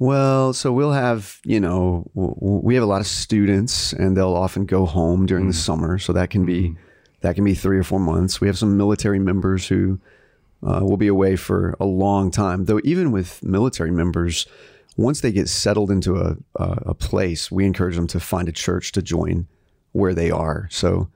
Well, 0.00 0.52
so 0.52 0.72
we'll 0.72 0.92
have, 0.92 1.38
you 1.44 1.60
know, 1.60 2.10
we 2.14 2.74
have 2.74 2.82
a 2.82 2.86
lot 2.86 3.00
of 3.00 3.06
students 3.06 3.92
and 3.92 4.16
they'll 4.16 4.34
often 4.34 4.64
go 4.64 4.84
home 4.84 5.26
during 5.26 5.44
mm. 5.44 5.50
the 5.50 5.54
summer. 5.54 5.98
So 5.98 6.12
that 6.14 6.30
can 6.30 6.44
be 6.44 6.70
mm. 6.70 6.76
That 7.20 7.34
can 7.34 7.44
be 7.44 7.54
three 7.54 7.78
or 7.78 7.82
four 7.82 8.00
months. 8.00 8.40
We 8.40 8.46
have 8.46 8.58
some 8.58 8.76
military 8.76 9.18
members 9.18 9.66
who 9.66 10.00
uh, 10.62 10.80
will 10.82 10.96
be 10.96 11.06
away 11.06 11.36
for 11.36 11.76
a 11.78 11.84
long 11.84 12.30
time. 12.30 12.64
Though, 12.64 12.80
even 12.84 13.12
with 13.12 13.42
military 13.42 13.90
members, 13.90 14.46
once 14.96 15.20
they 15.20 15.32
get 15.32 15.48
settled 15.48 15.90
into 15.90 16.16
a, 16.16 16.36
a 16.56 16.94
place, 16.94 17.50
we 17.50 17.64
encourage 17.64 17.96
them 17.96 18.06
to 18.08 18.20
find 18.20 18.48
a 18.48 18.52
church 18.52 18.92
to 18.92 19.02
join 19.02 19.46
where 19.92 20.14
they 20.14 20.30
are. 20.30 20.68
So, 20.70 21.08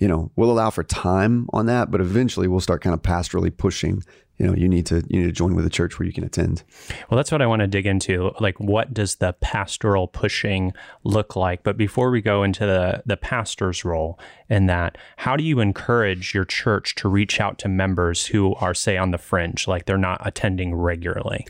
you 0.00 0.08
know, 0.08 0.32
we'll 0.34 0.50
allow 0.50 0.70
for 0.70 0.82
time 0.82 1.46
on 1.52 1.66
that, 1.66 1.90
but 1.90 2.00
eventually 2.00 2.48
we'll 2.48 2.60
start 2.60 2.82
kind 2.82 2.94
of 2.94 3.02
pastorally 3.02 3.56
pushing 3.56 4.02
you 4.38 4.46
know 4.46 4.54
you 4.54 4.70
need 4.70 4.86
to 4.86 5.04
you 5.08 5.20
need 5.20 5.26
to 5.26 5.32
join 5.32 5.54
with 5.54 5.66
a 5.66 5.70
church 5.70 5.98
where 5.98 6.06
you 6.06 6.14
can 6.14 6.24
attend. 6.24 6.62
Well 7.10 7.16
that's 7.16 7.30
what 7.30 7.42
i 7.42 7.46
want 7.46 7.60
to 7.60 7.66
dig 7.66 7.84
into. 7.86 8.32
Like 8.40 8.58
what 8.58 8.94
does 8.94 9.16
the 9.16 9.34
pastoral 9.34 10.08
pushing 10.08 10.72
look 11.04 11.36
like? 11.36 11.62
But 11.62 11.76
before 11.76 12.10
we 12.10 12.22
go 12.22 12.42
into 12.42 12.64
the 12.64 13.02
the 13.04 13.18
pastor's 13.18 13.84
role 13.84 14.18
in 14.48 14.64
that 14.66 14.96
how 15.18 15.36
do 15.36 15.44
you 15.44 15.60
encourage 15.60 16.32
your 16.32 16.46
church 16.46 16.94
to 16.96 17.08
reach 17.08 17.38
out 17.38 17.58
to 17.58 17.68
members 17.68 18.24
who 18.24 18.54
are 18.54 18.72
say 18.72 18.96
on 18.96 19.10
the 19.10 19.18
fringe 19.18 19.68
like 19.68 19.84
they're 19.84 19.98
not 19.98 20.26
attending 20.26 20.74
regularly? 20.74 21.46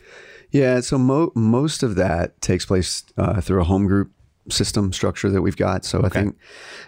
Yeah 0.50 0.80
so 0.80 0.98
mo- 0.98 1.30
most 1.36 1.84
of 1.84 1.94
that 1.94 2.40
takes 2.40 2.66
place 2.66 3.04
uh, 3.16 3.40
through 3.40 3.60
a 3.60 3.64
home 3.64 3.86
group 3.86 4.10
system 4.50 4.92
structure 4.92 5.30
that 5.30 5.42
we've 5.42 5.56
got 5.56 5.84
so 5.84 5.98
okay. 5.98 6.06
i 6.06 6.22
think 6.22 6.38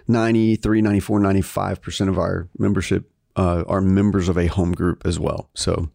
93 0.08 0.82
94 0.82 1.20
95% 1.20 2.08
of 2.08 2.18
our 2.18 2.48
membership 2.58 3.12
uh, 3.36 3.64
are 3.66 3.80
members 3.80 4.28
of 4.28 4.36
a 4.36 4.46
home 4.46 4.72
group 4.72 5.02
as 5.06 5.18
well. 5.18 5.48
So, 5.54 5.90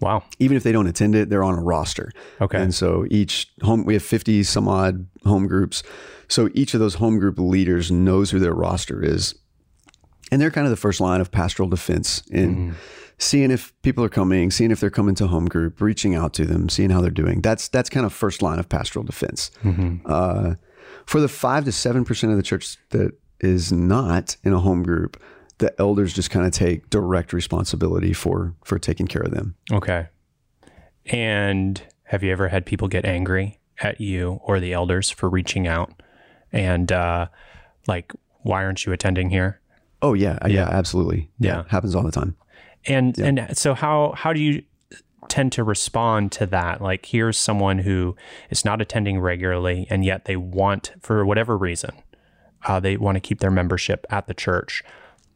wow, 0.00 0.22
even 0.38 0.56
if 0.56 0.62
they 0.62 0.72
don't 0.72 0.86
attend 0.86 1.14
it, 1.14 1.30
they're 1.30 1.44
on 1.44 1.58
a 1.58 1.62
roster. 1.62 2.12
Okay, 2.40 2.60
and 2.60 2.74
so 2.74 3.06
each 3.10 3.52
home 3.62 3.84
we 3.84 3.94
have 3.94 4.02
fifty 4.02 4.42
some 4.42 4.68
odd 4.68 5.06
home 5.24 5.46
groups. 5.46 5.82
So 6.28 6.50
each 6.54 6.74
of 6.74 6.80
those 6.80 6.94
home 6.94 7.18
group 7.18 7.38
leaders 7.38 7.90
knows 7.90 8.30
who 8.30 8.38
their 8.38 8.54
roster 8.54 9.02
is, 9.02 9.34
and 10.30 10.40
they're 10.40 10.50
kind 10.50 10.66
of 10.66 10.70
the 10.70 10.76
first 10.76 11.00
line 11.00 11.20
of 11.20 11.30
pastoral 11.30 11.68
defense 11.68 12.22
in. 12.30 12.72
Mm. 12.72 12.74
seeing 13.18 13.50
if 13.50 13.72
people 13.80 14.04
are 14.04 14.10
coming, 14.10 14.50
seeing 14.50 14.70
if 14.70 14.78
they're 14.78 14.90
coming 14.90 15.14
to 15.14 15.26
home 15.26 15.46
group, 15.46 15.80
reaching 15.80 16.14
out 16.14 16.34
to 16.34 16.44
them, 16.44 16.68
seeing 16.68 16.90
how 16.90 17.00
they're 17.00 17.10
doing. 17.10 17.40
That's 17.40 17.68
that's 17.68 17.88
kind 17.88 18.04
of 18.04 18.12
first 18.12 18.42
line 18.42 18.58
of 18.58 18.68
pastoral 18.68 19.04
defense. 19.04 19.50
Uh, 20.04 20.54
for 21.06 21.20
the 21.20 21.28
five 21.28 21.64
to 21.64 21.72
seven 21.72 22.04
percent 22.04 22.32
of 22.32 22.36
the 22.36 22.42
church 22.42 22.76
that 22.90 23.12
is 23.40 23.72
not 23.72 24.36
in 24.44 24.52
a 24.52 24.60
home 24.60 24.82
group, 24.82 25.20
the 25.58 25.74
elders 25.80 26.12
just 26.12 26.30
kind 26.30 26.46
of 26.46 26.52
take 26.52 26.90
direct 26.90 27.32
responsibility 27.32 28.12
for 28.12 28.54
for 28.64 28.78
taking 28.78 29.06
care 29.06 29.22
of 29.22 29.30
them. 29.30 29.56
Okay. 29.72 30.08
And 31.06 31.80
have 32.04 32.22
you 32.22 32.32
ever 32.32 32.48
had 32.48 32.66
people 32.66 32.88
get 32.88 33.04
angry 33.04 33.60
at 33.80 34.00
you 34.00 34.40
or 34.42 34.60
the 34.60 34.72
elders 34.72 35.10
for 35.10 35.28
reaching 35.28 35.66
out 35.66 36.02
and 36.52 36.90
uh, 36.90 37.26
like, 37.86 38.12
why 38.42 38.64
aren't 38.64 38.84
you 38.86 38.92
attending 38.92 39.30
here? 39.30 39.60
Oh 40.02 40.14
yeah, 40.14 40.38
yeah, 40.46 40.68
absolutely. 40.68 41.30
Yeah. 41.38 41.64
happens 41.68 41.94
all 41.94 42.02
the 42.02 42.12
time. 42.12 42.36
And 42.86 43.18
and 43.18 43.56
so 43.56 43.74
how 43.74 44.12
how 44.16 44.32
do 44.32 44.40
you 44.40 44.62
tend 45.28 45.52
to 45.52 45.64
respond 45.64 46.32
to 46.32 46.46
that? 46.46 46.80
Like 46.80 47.06
here's 47.06 47.38
someone 47.38 47.78
who 47.78 48.16
is 48.50 48.64
not 48.64 48.80
attending 48.80 49.20
regularly 49.20 49.86
and 49.90 50.04
yet 50.04 50.24
they 50.24 50.36
want 50.36 50.92
for 51.00 51.24
whatever 51.24 51.56
reason 51.56 51.92
uh, 52.66 52.80
they 52.80 52.96
want 52.96 53.16
to 53.16 53.20
keep 53.20 53.40
their 53.40 53.50
membership 53.50 54.06
at 54.10 54.26
the 54.26 54.34
church. 54.34 54.82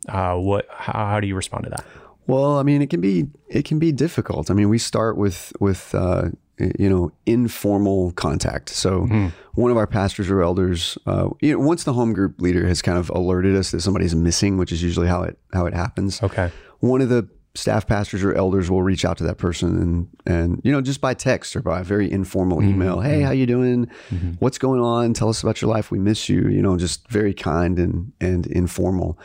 Uh, 0.08 0.34
what 0.34 0.66
how, 0.70 1.06
how 1.06 1.20
do 1.20 1.26
you 1.26 1.34
respond 1.34 1.64
to 1.64 1.70
that? 1.70 1.84
Well, 2.26 2.58
I 2.58 2.62
mean, 2.62 2.82
it 2.82 2.90
can 2.90 3.00
be 3.00 3.26
it 3.48 3.64
can 3.64 3.78
be 3.78 3.92
difficult. 3.92 4.50
I 4.50 4.54
mean, 4.54 4.68
we 4.68 4.78
start 4.78 5.16
with 5.16 5.52
with 5.60 5.94
uh, 5.94 6.30
you 6.58 6.88
know 6.88 7.12
informal 7.26 8.12
contact. 8.12 8.68
So 8.70 9.06
one 9.54 9.70
of 9.70 9.76
our 9.76 9.86
pastors 9.86 10.30
or 10.30 10.42
elders, 10.42 10.96
uh, 11.06 11.28
you 11.40 11.52
know, 11.52 11.58
once 11.58 11.84
the 11.84 11.92
home 11.92 12.12
group 12.12 12.40
leader 12.40 12.66
has 12.66 12.82
kind 12.82 12.98
of 12.98 13.10
alerted 13.10 13.56
us 13.56 13.70
that 13.72 13.80
somebody's 13.80 14.14
missing, 14.14 14.56
which 14.58 14.72
is 14.72 14.82
usually 14.82 15.08
how 15.08 15.22
it 15.22 15.38
how 15.52 15.66
it 15.66 15.74
happens. 15.74 16.22
Okay. 16.22 16.50
One 16.80 17.00
of 17.00 17.08
the 17.08 17.28
staff 17.60 17.86
pastors 17.86 18.24
or 18.24 18.34
elders 18.34 18.70
will 18.70 18.82
reach 18.82 19.04
out 19.04 19.18
to 19.18 19.24
that 19.24 19.36
person 19.36 19.78
and 19.78 20.08
and 20.26 20.60
you 20.64 20.72
know 20.72 20.80
just 20.80 21.00
by 21.00 21.14
text 21.14 21.54
or 21.54 21.60
by 21.60 21.80
a 21.80 21.84
very 21.84 22.10
informal 22.10 22.58
mm-hmm. 22.58 22.70
email. 22.70 23.00
Hey 23.00 23.18
mm-hmm. 23.18 23.26
how 23.26 23.30
you 23.32 23.46
doing? 23.46 23.86
Mm-hmm. 24.10 24.32
What's 24.38 24.58
going 24.58 24.80
on? 24.80 25.12
Tell 25.12 25.28
us 25.28 25.42
about 25.42 25.60
your 25.60 25.70
life. 25.70 25.90
We 25.90 25.98
miss 25.98 26.28
you. 26.28 26.48
You 26.48 26.62
know 26.62 26.76
just 26.78 27.06
very 27.08 27.34
kind 27.34 27.78
and 27.78 28.12
and 28.20 28.46
informal. 28.46 29.18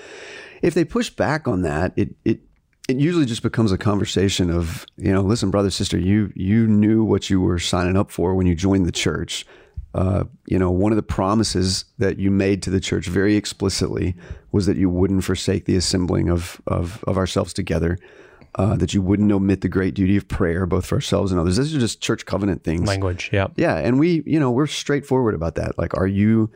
If 0.61 0.73
they 0.73 0.83
push 0.83 1.09
back 1.09 1.47
on 1.47 1.61
that 1.61 1.93
it 1.95 2.15
it 2.25 2.41
it 2.87 2.97
usually 2.97 3.25
just 3.25 3.41
becomes 3.41 3.71
a 3.71 3.77
conversation 3.77 4.51
of 4.51 4.85
you 4.97 5.11
know 5.11 5.21
listen 5.21 5.49
brother 5.49 5.71
sister 5.71 5.97
you 5.97 6.31
you 6.35 6.67
knew 6.67 7.03
what 7.03 7.29
you 7.29 7.41
were 7.41 7.57
signing 7.57 7.97
up 7.97 8.11
for 8.11 8.35
when 8.35 8.45
you 8.45 8.53
joined 8.53 8.85
the 8.85 8.91
church. 8.91 9.45
Uh, 9.93 10.25
you 10.45 10.59
know 10.59 10.69
one 10.69 10.91
of 10.91 10.97
the 10.97 11.03
promises 11.03 11.85
that 11.99 12.19
you 12.19 12.29
made 12.29 12.61
to 12.61 12.69
the 12.69 12.81
church 12.81 13.07
very 13.07 13.37
explicitly 13.37 14.13
was 14.51 14.65
that 14.65 14.75
you 14.75 14.89
wouldn't 14.89 15.23
forsake 15.23 15.63
the 15.63 15.77
assembling 15.77 16.29
of 16.29 16.61
of, 16.67 17.01
of 17.05 17.17
ourselves 17.17 17.53
together 17.53 17.97
uh, 18.55 18.75
that 18.75 18.93
you 18.93 19.01
wouldn't 19.01 19.31
omit 19.31 19.61
the 19.61 19.69
great 19.69 19.93
duty 19.93 20.15
of 20.17 20.27
prayer 20.27 20.65
both 20.65 20.85
for 20.85 20.95
ourselves 20.95 21.31
and 21.31 21.39
others 21.39 21.57
these 21.57 21.75
are 21.75 21.79
just 21.79 22.01
church 22.01 22.25
covenant 22.25 22.63
things 22.63 22.87
Language. 22.87 23.29
Yeah. 23.33 23.47
yeah, 23.55 23.77
and 23.77 23.99
we, 23.99 24.23
you 24.25 24.39
know, 24.39 24.51
we're 24.51 24.67
straightforward 24.67 25.35
about 25.35 25.55
that. 25.55 25.77
Like, 25.77 25.95
are 25.97 26.07
you 26.07 26.49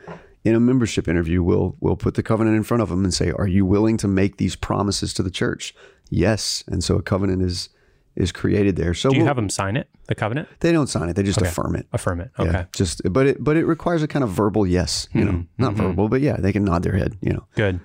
in 0.44 0.54
a 0.54 0.60
membership 0.60 1.06
interview? 1.08 1.42
We'll 1.42 1.76
we'll 1.80 1.96
put 1.96 2.14
the 2.14 2.22
covenant 2.22 2.56
in 2.56 2.62
front 2.62 2.82
of 2.82 2.88
them 2.88 3.04
and 3.04 3.12
say, 3.12 3.30
"Are 3.32 3.46
you 3.46 3.66
willing 3.66 3.96
to 3.98 4.08
make 4.08 4.38
these 4.38 4.56
promises 4.56 5.12
to 5.14 5.22
the 5.22 5.30
church?" 5.30 5.74
Yes, 6.08 6.64
and 6.66 6.82
so 6.82 6.96
a 6.96 7.02
covenant 7.02 7.42
is 7.42 7.68
is 8.16 8.32
created 8.32 8.76
there. 8.76 8.94
So 8.94 9.10
Do 9.10 9.16
you 9.16 9.20
we'll- 9.20 9.28
have 9.28 9.36
them 9.36 9.48
sign 9.50 9.76
it, 9.76 9.88
the 10.08 10.14
covenant? 10.14 10.48
they 10.60 10.72
don't 10.72 10.88
sign 10.88 11.08
it; 11.08 11.16
they 11.16 11.22
just 11.22 11.40
affirm 11.42 11.76
it. 11.76 11.86
Affirm 11.92 12.20
it. 12.20 12.30
Yeah, 12.38 12.44
Okay. 12.46 12.66
just 12.72 13.02
but 13.12 13.26
it 13.26 13.44
but 13.44 13.56
it 13.56 13.64
requires 13.66 14.02
a 14.02 14.08
kind 14.08 14.24
of 14.24 14.30
verbal 14.30 14.66
yes. 14.66 15.06
You 15.12 15.24
know, 15.24 15.32
hmm, 15.32 15.40
not 15.58 15.72
hmm, 15.74 15.80
hmm. 15.80 15.86
verbal, 15.88 16.08
but 16.08 16.20
yeah, 16.22 16.36
they 16.38 16.52
can 16.52 16.64
nod 16.64 16.82
their 16.82 16.96
head. 16.96 17.16
You 17.20 17.34
know. 17.34 17.46
Good. 17.54 17.80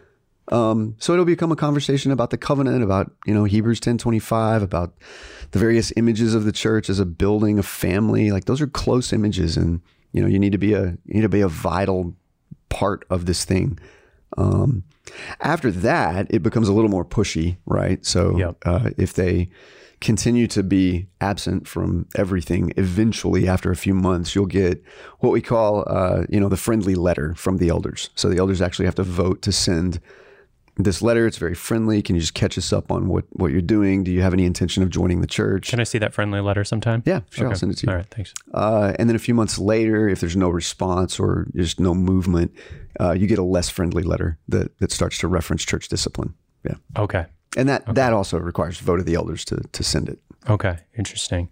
Um, 0.50 0.96
so 1.00 1.14
it'll 1.14 1.26
become 1.26 1.52
a 1.52 1.56
conversation 1.56 2.12
about 2.12 2.30
the 2.30 2.38
covenant, 2.38 2.84
about 2.84 3.12
you 3.26 3.34
know 3.34 3.46
Hebrews 3.46 3.80
ten 3.80 3.98
twenty 3.98 4.20
five, 4.20 4.62
about 4.62 4.94
the 5.52 5.60
various 5.60 5.92
images 5.98 6.36
of 6.36 6.44
the 6.46 6.52
church 6.52 6.90
as 6.90 7.00
a 7.00 7.06
building, 7.06 7.58
a 7.58 7.64
family. 7.64 8.32
Like 8.32 8.46
those 8.46 8.62
are 8.62 8.68
close 8.68 9.12
images, 9.12 9.58
and 9.58 9.82
you 10.12 10.22
know 10.22 10.28
you 10.28 10.40
need 10.40 10.52
to 10.52 10.58
be 10.58 10.74
a 10.74 10.98
you 11.06 11.16
need 11.16 11.22
to 11.22 11.30
be 11.30 11.42
a 11.42 11.48
vital 11.48 12.16
part 12.70 13.06
of 13.10 13.26
this 13.26 13.46
thing. 13.46 13.80
Um, 14.38 14.84
after 15.40 15.72
that, 15.72 16.28
it 16.30 16.44
becomes 16.44 16.68
a 16.68 16.74
little 16.74 16.90
more 16.90 17.06
pushy, 17.06 17.58
right? 17.66 18.06
So 18.06 18.38
Yep. 18.38 18.58
uh, 18.66 18.90
if 18.98 19.14
they 19.14 19.50
continue 20.02 20.46
to 20.48 20.62
be 20.62 21.08
absent 21.22 21.68
from 21.68 22.08
everything, 22.16 22.74
eventually 22.76 23.48
after 23.48 23.72
a 23.72 23.76
few 23.76 23.94
months, 23.94 24.36
you'll 24.36 24.46
get 24.46 24.84
what 25.20 25.32
we 25.32 25.42
call, 25.42 25.86
uh, 25.88 26.26
you 26.30 26.40
know, 26.40 26.50
the 26.50 26.58
friendly 26.58 26.96
letter 26.96 27.34
from 27.36 27.58
the 27.58 27.70
elders. 27.70 28.10
So 28.16 28.28
the 28.28 28.38
elders 28.38 28.62
actually 28.62 28.86
have 28.86 28.96
to 28.96 29.04
vote 29.04 29.42
to 29.44 29.52
send 29.52 30.02
this 30.78 31.02
letter. 31.02 31.26
It's 31.26 31.38
very 31.38 31.56
friendly. 31.56 32.02
Can 32.02 32.16
you 32.16 32.22
just 32.22 32.34
catch 32.34 32.58
us 32.58 32.74
up 32.74 32.92
on 32.92 33.08
what 33.08 33.26
what 33.30 33.52
you're 33.52 33.62
doing? 33.62 34.04
Do 34.04 34.12
you 34.12 34.22
have 34.22 34.34
any 34.34 34.46
intention 34.46 34.84
of 34.84 34.90
joining 34.90 35.22
the 35.22 35.28
church? 35.28 35.70
Can 35.70 35.80
I 35.80 35.84
see 35.84 35.98
that 36.00 36.14
friendly 36.14 36.42
letter 36.42 36.64
sometime? 36.64 37.02
Yeah, 37.06 37.22
sure. 37.30 37.50
I'll 37.50 37.56
send 37.56 37.72
it 37.72 37.78
to 37.78 37.88
you. 37.88 37.92
All 37.92 37.98
right. 37.98 38.10
Thanks. 38.10 38.34
Uh, 38.54 38.94
and 39.00 39.10
then 39.10 39.16
a 39.16 39.20
few 39.20 39.34
months 39.34 39.58
later, 39.58 40.08
if 40.10 40.20
there's 40.20 40.36
no 40.36 40.50
response 40.50 41.20
or 41.20 41.48
just 41.56 41.80
no 41.80 41.94
movement, 41.94 42.54
uh, 43.00 43.14
you 43.14 43.28
get 43.28 43.40
a 43.40 43.44
less 43.44 43.70
friendly 43.70 44.04
letter 44.04 44.38
that, 44.48 44.78
that 44.80 44.92
starts 44.92 45.18
to 45.20 45.28
reference 45.28 45.64
church 45.64 45.88
discipline. 45.88 46.34
Yeah. 46.64 46.76
Okay. 46.98 47.26
And 47.58 47.70
that, 47.70 47.96
that 47.96 48.12
also 48.12 48.38
requires 48.38 48.80
vote 48.80 49.00
of 49.00 49.06
the 49.06 49.16
elders 49.16 49.46
to, 49.46 49.62
to 49.72 49.84
send 49.84 50.10
it. 50.10 50.20
Okay. 50.50 50.78
Interesting. 50.98 51.50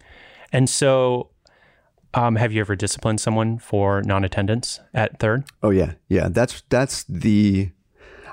And 0.51 0.70
so, 0.70 1.30
um, 2.13 2.36
have 2.36 2.51
you 2.51 2.60
ever 2.60 2.75
disciplined 2.75 3.22
someone 3.22 3.58
for 3.58 4.01
non-attendance 4.01 4.80
at 4.94 5.20
third? 5.20 5.46
Oh 5.62 5.70
yeah. 5.70 5.94
Yeah. 6.10 6.27
That's, 6.30 6.62
that's 6.70 7.03
the, 7.03 7.72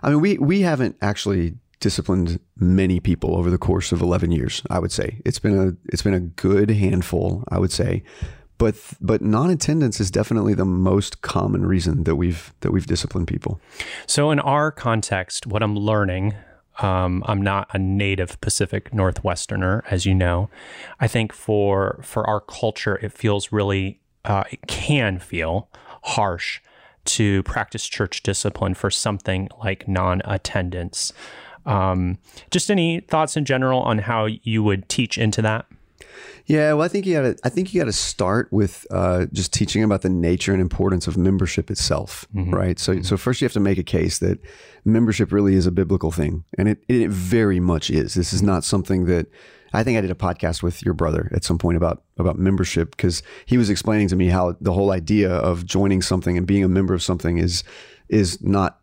I 0.02 0.10
mean, 0.10 0.20
we, 0.20 0.38
we 0.38 0.60
haven't 0.62 0.96
actually 1.00 1.54
disciplined 1.80 2.40
many 2.56 3.00
people 3.00 3.36
over 3.36 3.50
the 3.50 3.58
course 3.58 3.90
of 3.92 4.02
11 4.02 4.32
years, 4.32 4.62
I 4.70 4.78
would 4.78 4.92
say. 4.92 5.20
It's 5.24 5.38
been 5.38 5.58
a, 5.58 5.72
it's 5.92 6.02
been 6.02 6.14
a 6.14 6.20
good 6.20 6.70
handful, 6.70 7.44
I 7.48 7.58
would 7.58 7.72
say. 7.72 8.02
But, 8.58 8.76
but 9.00 9.22
non-attendance 9.22 10.00
is 10.00 10.10
definitely 10.10 10.52
the 10.52 10.66
most 10.66 11.22
common 11.22 11.64
reason 11.64 12.04
that 12.04 12.16
we've, 12.16 12.52
that 12.60 12.72
we've 12.72 12.86
disciplined 12.86 13.26
people. 13.26 13.58
So, 14.06 14.30
in 14.30 14.38
our 14.38 14.70
context, 14.70 15.46
what 15.46 15.62
I'm 15.62 15.74
learning, 15.74 16.34
um, 16.80 17.22
I'm 17.26 17.40
not 17.40 17.68
a 17.72 17.78
native 17.78 18.38
Pacific 18.42 18.90
Northwesterner, 18.90 19.82
as 19.90 20.04
you 20.04 20.14
know. 20.14 20.50
I 20.98 21.08
think 21.08 21.32
for 21.32 22.00
for 22.02 22.26
our 22.26 22.40
culture, 22.40 22.96
it 22.96 23.12
feels 23.12 23.52
really, 23.52 24.00
uh, 24.24 24.44
it 24.50 24.66
can 24.66 25.18
feel 25.18 25.68
harsh 26.02 26.60
to 27.16 27.42
practice 27.44 27.86
church 27.86 28.22
discipline 28.22 28.74
for 28.74 28.90
something 28.90 29.48
like 29.62 29.88
non-attendance. 29.88 31.12
Um, 31.66 32.18
just 32.50 32.70
any 32.70 33.00
thoughts 33.00 33.36
in 33.36 33.44
general 33.44 33.80
on 33.80 33.98
how 33.98 34.26
you 34.26 34.62
would 34.62 34.88
teach 34.88 35.18
into 35.18 35.42
that? 35.42 35.66
Yeah, 36.46 36.72
well, 36.72 36.82
I 36.82 36.88
think 36.88 37.06
you 37.06 37.14
got 37.14 37.22
to. 37.22 37.36
I 37.44 37.48
think 37.48 37.72
you 37.72 37.80
got 37.80 37.84
to 37.84 37.92
start 37.92 38.52
with 38.52 38.86
uh, 38.90 39.26
just 39.32 39.52
teaching 39.52 39.84
about 39.84 40.02
the 40.02 40.08
nature 40.08 40.52
and 40.52 40.60
importance 40.60 41.06
of 41.06 41.16
membership 41.16 41.70
itself, 41.70 42.26
right? 42.34 42.78
So, 42.78 43.02
so 43.02 43.16
first 43.16 43.40
you 43.40 43.44
have 43.44 43.52
to 43.52 43.60
make 43.60 43.78
a 43.78 43.84
case 43.84 44.18
that 44.18 44.40
membership 44.84 45.30
really 45.30 45.54
is 45.54 45.66
a 45.66 45.70
biblical 45.70 46.10
thing, 46.10 46.44
and 46.58 46.68
it 46.68 46.82
it 46.88 47.08
very 47.08 47.60
much 47.60 47.88
is. 47.90 48.14
This 48.14 48.32
is 48.32 48.42
not 48.42 48.64
something 48.64 49.04
that 49.04 49.28
I 49.72 49.82
think 49.84 49.98
I 49.98 50.00
did 50.00 50.10
a 50.10 50.14
podcast 50.14 50.62
with 50.62 50.84
your 50.84 50.94
brother 50.94 51.30
at 51.34 51.44
some 51.44 51.58
point 51.58 51.76
about 51.76 52.02
about 52.18 52.38
membership 52.38 52.90
because 52.96 53.22
he 53.46 53.56
was 53.58 53.70
explaining 53.70 54.08
to 54.08 54.16
me 54.16 54.28
how 54.28 54.56
the 54.60 54.72
whole 54.72 54.90
idea 54.90 55.30
of 55.30 55.64
joining 55.66 56.02
something 56.02 56.36
and 56.36 56.46
being 56.46 56.64
a 56.64 56.68
member 56.68 56.94
of 56.94 57.02
something 57.02 57.38
is 57.38 57.64
is 58.08 58.40
not 58.42 58.80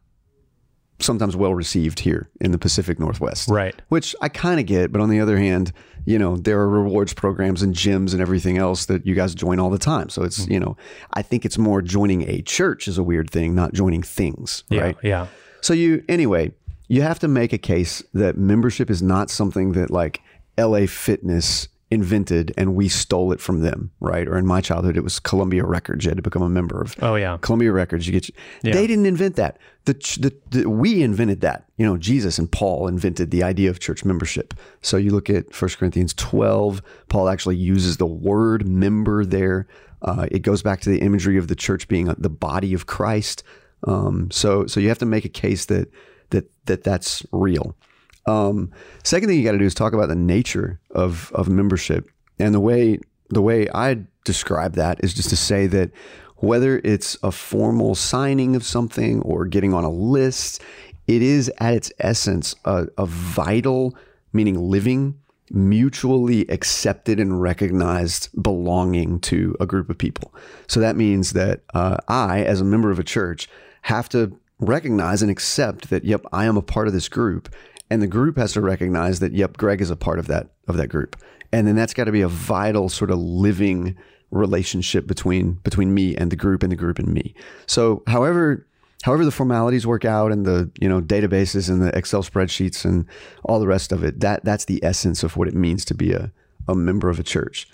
sometimes 0.99 1.35
well 1.35 1.53
received 1.53 1.99
here 1.99 2.29
in 2.41 2.51
the 2.51 2.57
Pacific 2.57 2.99
Northwest 2.99 3.49
Right. 3.49 3.75
which 3.89 4.15
I 4.21 4.29
kind 4.29 4.59
of 4.59 4.65
get. 4.65 4.91
But 4.91 4.99
on 4.99 5.09
the 5.09 5.19
other 5.19 5.37
hand, 5.37 5.71
you 6.05 6.17
know, 6.17 6.37
there 6.37 6.59
are 6.59 6.67
rewards 6.67 7.13
programs 7.13 7.61
and 7.61 7.75
gyms 7.75 8.13
and 8.13 8.21
everything 8.21 8.57
else 8.57 8.85
that 8.87 9.05
you 9.05 9.13
guys 9.13 9.35
join 9.35 9.59
all 9.59 9.69
the 9.69 9.77
time. 9.77 10.09
So 10.09 10.23
it's, 10.23 10.39
mm-hmm. 10.39 10.53
you 10.53 10.59
know, 10.59 10.75
I 11.13 11.21
think 11.21 11.45
it's 11.45 11.57
more 11.59 11.83
joining 11.83 12.27
a 12.27 12.41
church 12.41 12.87
is 12.87 12.97
a 12.97 13.03
weird 13.03 13.29
thing, 13.29 13.53
not 13.53 13.73
joining 13.73 14.01
things, 14.01 14.63
Yeah. 14.69 14.81
right? 14.81 14.97
Yeah. 15.03 15.27
So 15.61 15.73
you, 15.73 16.03
anyway, 16.09 16.51
you 16.87 17.03
have 17.03 17.19
to 17.19 17.27
make 17.27 17.53
a 17.53 17.57
case 17.59 18.01
that 18.15 18.35
membership 18.37 18.89
is 18.89 19.03
not 19.03 19.29
something 19.29 19.73
that 19.73 19.91
like 19.91 20.21
LA 20.57 20.85
Fitness 20.87 21.67
invented 21.89 22.53
and 22.57 22.75
we 22.75 22.89
stole 22.89 23.31
it 23.31 23.39
from 23.39 23.61
them, 23.61 23.91
right? 24.01 24.27
Or 24.27 24.37
in 24.37 24.45
my 24.45 24.59
childhood, 24.59 24.97
it 24.97 25.05
was 25.05 25.19
Columbia 25.21 25.63
Records. 25.63 26.03
You 26.03 26.09
had 26.09 26.17
to 26.17 26.21
become 26.21 26.41
a 26.41 26.49
member 26.49 26.81
of 26.81 26.95
Oh 27.01 27.15
yeah. 27.15 27.37
Columbia 27.39 27.71
Records. 27.71 28.05
You 28.05 28.11
get 28.19 28.29
they 28.61 28.85
didn't 28.87 29.05
invent 29.05 29.37
that. 29.37 29.57
The, 29.85 29.93
the 30.19 30.35
the 30.59 30.69
we 30.69 31.01
invented 31.01 31.39
that. 31.41 31.65
You 31.77 31.85
know, 31.85 31.95
Jesus 31.97 32.37
and 32.39 32.51
Paul 32.51 32.87
invented 32.87 33.31
the 33.31 33.41
idea 33.43 33.69
of 33.69 33.79
church 33.79 34.03
membership. 34.03 34.53
So 34.81 34.97
you 34.97 35.11
look 35.11 35.29
at 35.29 35.59
1 35.59 35.69
Corinthians 35.79 36.13
twelve. 36.13 36.81
Paul 37.07 37.29
actually 37.29 37.55
uses 37.55 37.95
the 37.97 38.05
word 38.05 38.67
member 38.67 39.23
there. 39.23 39.67
Uh, 40.01 40.27
it 40.29 40.39
goes 40.39 40.61
back 40.61 40.81
to 40.81 40.89
the 40.89 40.99
imagery 40.99 41.37
of 41.37 41.47
the 41.47 41.55
church 41.55 41.87
being 41.87 42.05
the 42.17 42.29
body 42.29 42.73
of 42.73 42.85
Christ. 42.85 43.43
Um, 43.85 44.29
so 44.29 44.65
so 44.67 44.81
you 44.81 44.89
have 44.89 44.99
to 44.99 45.05
make 45.05 45.23
a 45.23 45.29
case 45.29 45.65
that 45.67 45.89
that 46.31 46.49
that 46.65 46.83
that's 46.83 47.25
real. 47.31 47.77
Um, 48.27 48.71
second 49.03 49.29
thing 49.29 49.37
you 49.37 49.45
got 49.45 49.53
to 49.53 49.57
do 49.57 49.65
is 49.65 49.73
talk 49.73 49.93
about 49.93 50.09
the 50.09 50.15
nature 50.15 50.79
of 50.91 51.31
of 51.33 51.47
membership 51.49 52.09
and 52.39 52.53
the 52.53 52.59
way 52.59 52.99
the 53.29 53.41
way 53.41 53.67
I 53.73 53.97
describe 54.23 54.73
that 54.73 54.99
is 55.03 55.13
just 55.13 55.29
to 55.29 55.37
say 55.37 55.67
that 55.67 55.91
whether 56.37 56.79
it's 56.83 57.17
a 57.23 57.31
formal 57.31 57.95
signing 57.95 58.55
of 58.55 58.63
something 58.63 59.21
or 59.21 59.45
getting 59.45 59.73
on 59.73 59.83
a 59.83 59.89
list, 59.89 60.61
it 61.07 61.21
is 61.21 61.51
at 61.59 61.73
its 61.73 61.91
essence 61.99 62.55
a, 62.65 62.87
a 62.97 63.05
vital, 63.05 63.95
meaning 64.33 64.59
living, 64.59 65.19
mutually 65.49 66.41
accepted 66.49 67.19
and 67.19 67.41
recognized 67.41 68.29
belonging 68.41 69.19
to 69.21 69.55
a 69.59 69.65
group 69.65 69.89
of 69.89 69.97
people. 69.97 70.33
So 70.67 70.79
that 70.79 70.95
means 70.95 71.33
that 71.33 71.61
uh, 71.73 71.97
I, 72.07 72.43
as 72.43 72.61
a 72.61 72.65
member 72.65 72.91
of 72.91 72.99
a 72.99 73.03
church, 73.03 73.49
have 73.83 74.09
to 74.09 74.37
recognize 74.59 75.21
and 75.21 75.31
accept 75.31 75.89
that, 75.89 76.03
yep, 76.03 76.23
I 76.31 76.45
am 76.45 76.57
a 76.57 76.61
part 76.61 76.87
of 76.87 76.93
this 76.93 77.09
group. 77.09 77.49
And 77.89 78.01
the 78.01 78.07
group 78.07 78.37
has 78.37 78.53
to 78.53 78.61
recognize 78.61 79.19
that, 79.19 79.33
yep, 79.33 79.57
Greg 79.57 79.81
is 79.81 79.89
a 79.89 79.95
part 79.95 80.19
of 80.19 80.27
that 80.27 80.49
of 80.67 80.77
that 80.77 80.87
group. 80.87 81.15
And 81.51 81.67
then 81.67 81.75
that's 81.75 81.93
got 81.93 82.05
to 82.05 82.11
be 82.11 82.21
a 82.21 82.27
vital 82.27 82.89
sort 82.89 83.11
of 83.11 83.19
living 83.19 83.95
relationship 84.31 85.07
between 85.07 85.53
between 85.63 85.93
me 85.93 86.15
and 86.15 86.31
the 86.31 86.35
group 86.35 86.63
and 86.63 86.71
the 86.71 86.75
group 86.75 86.99
and 86.99 87.13
me. 87.13 87.33
So 87.65 88.03
however 88.07 88.67
however 89.03 89.23
the 89.23 89.31
formalities 89.31 89.87
work 89.87 90.03
out 90.03 90.31
and 90.31 90.45
the 90.45 90.69
you 90.79 90.89
know 90.89 91.01
databases 91.01 91.69
and 91.69 91.81
the 91.81 91.97
Excel 91.97 92.23
spreadsheets 92.23 92.83
and 92.83 93.05
all 93.43 93.59
the 93.59 93.67
rest 93.67 93.91
of 93.91 94.03
it, 94.03 94.19
that 94.19 94.43
that's 94.43 94.65
the 94.65 94.83
essence 94.83 95.23
of 95.23 95.37
what 95.37 95.47
it 95.47 95.55
means 95.55 95.85
to 95.85 95.93
be 95.93 96.11
a, 96.11 96.31
a 96.67 96.75
member 96.75 97.09
of 97.09 97.19
a 97.19 97.23
church. 97.23 97.67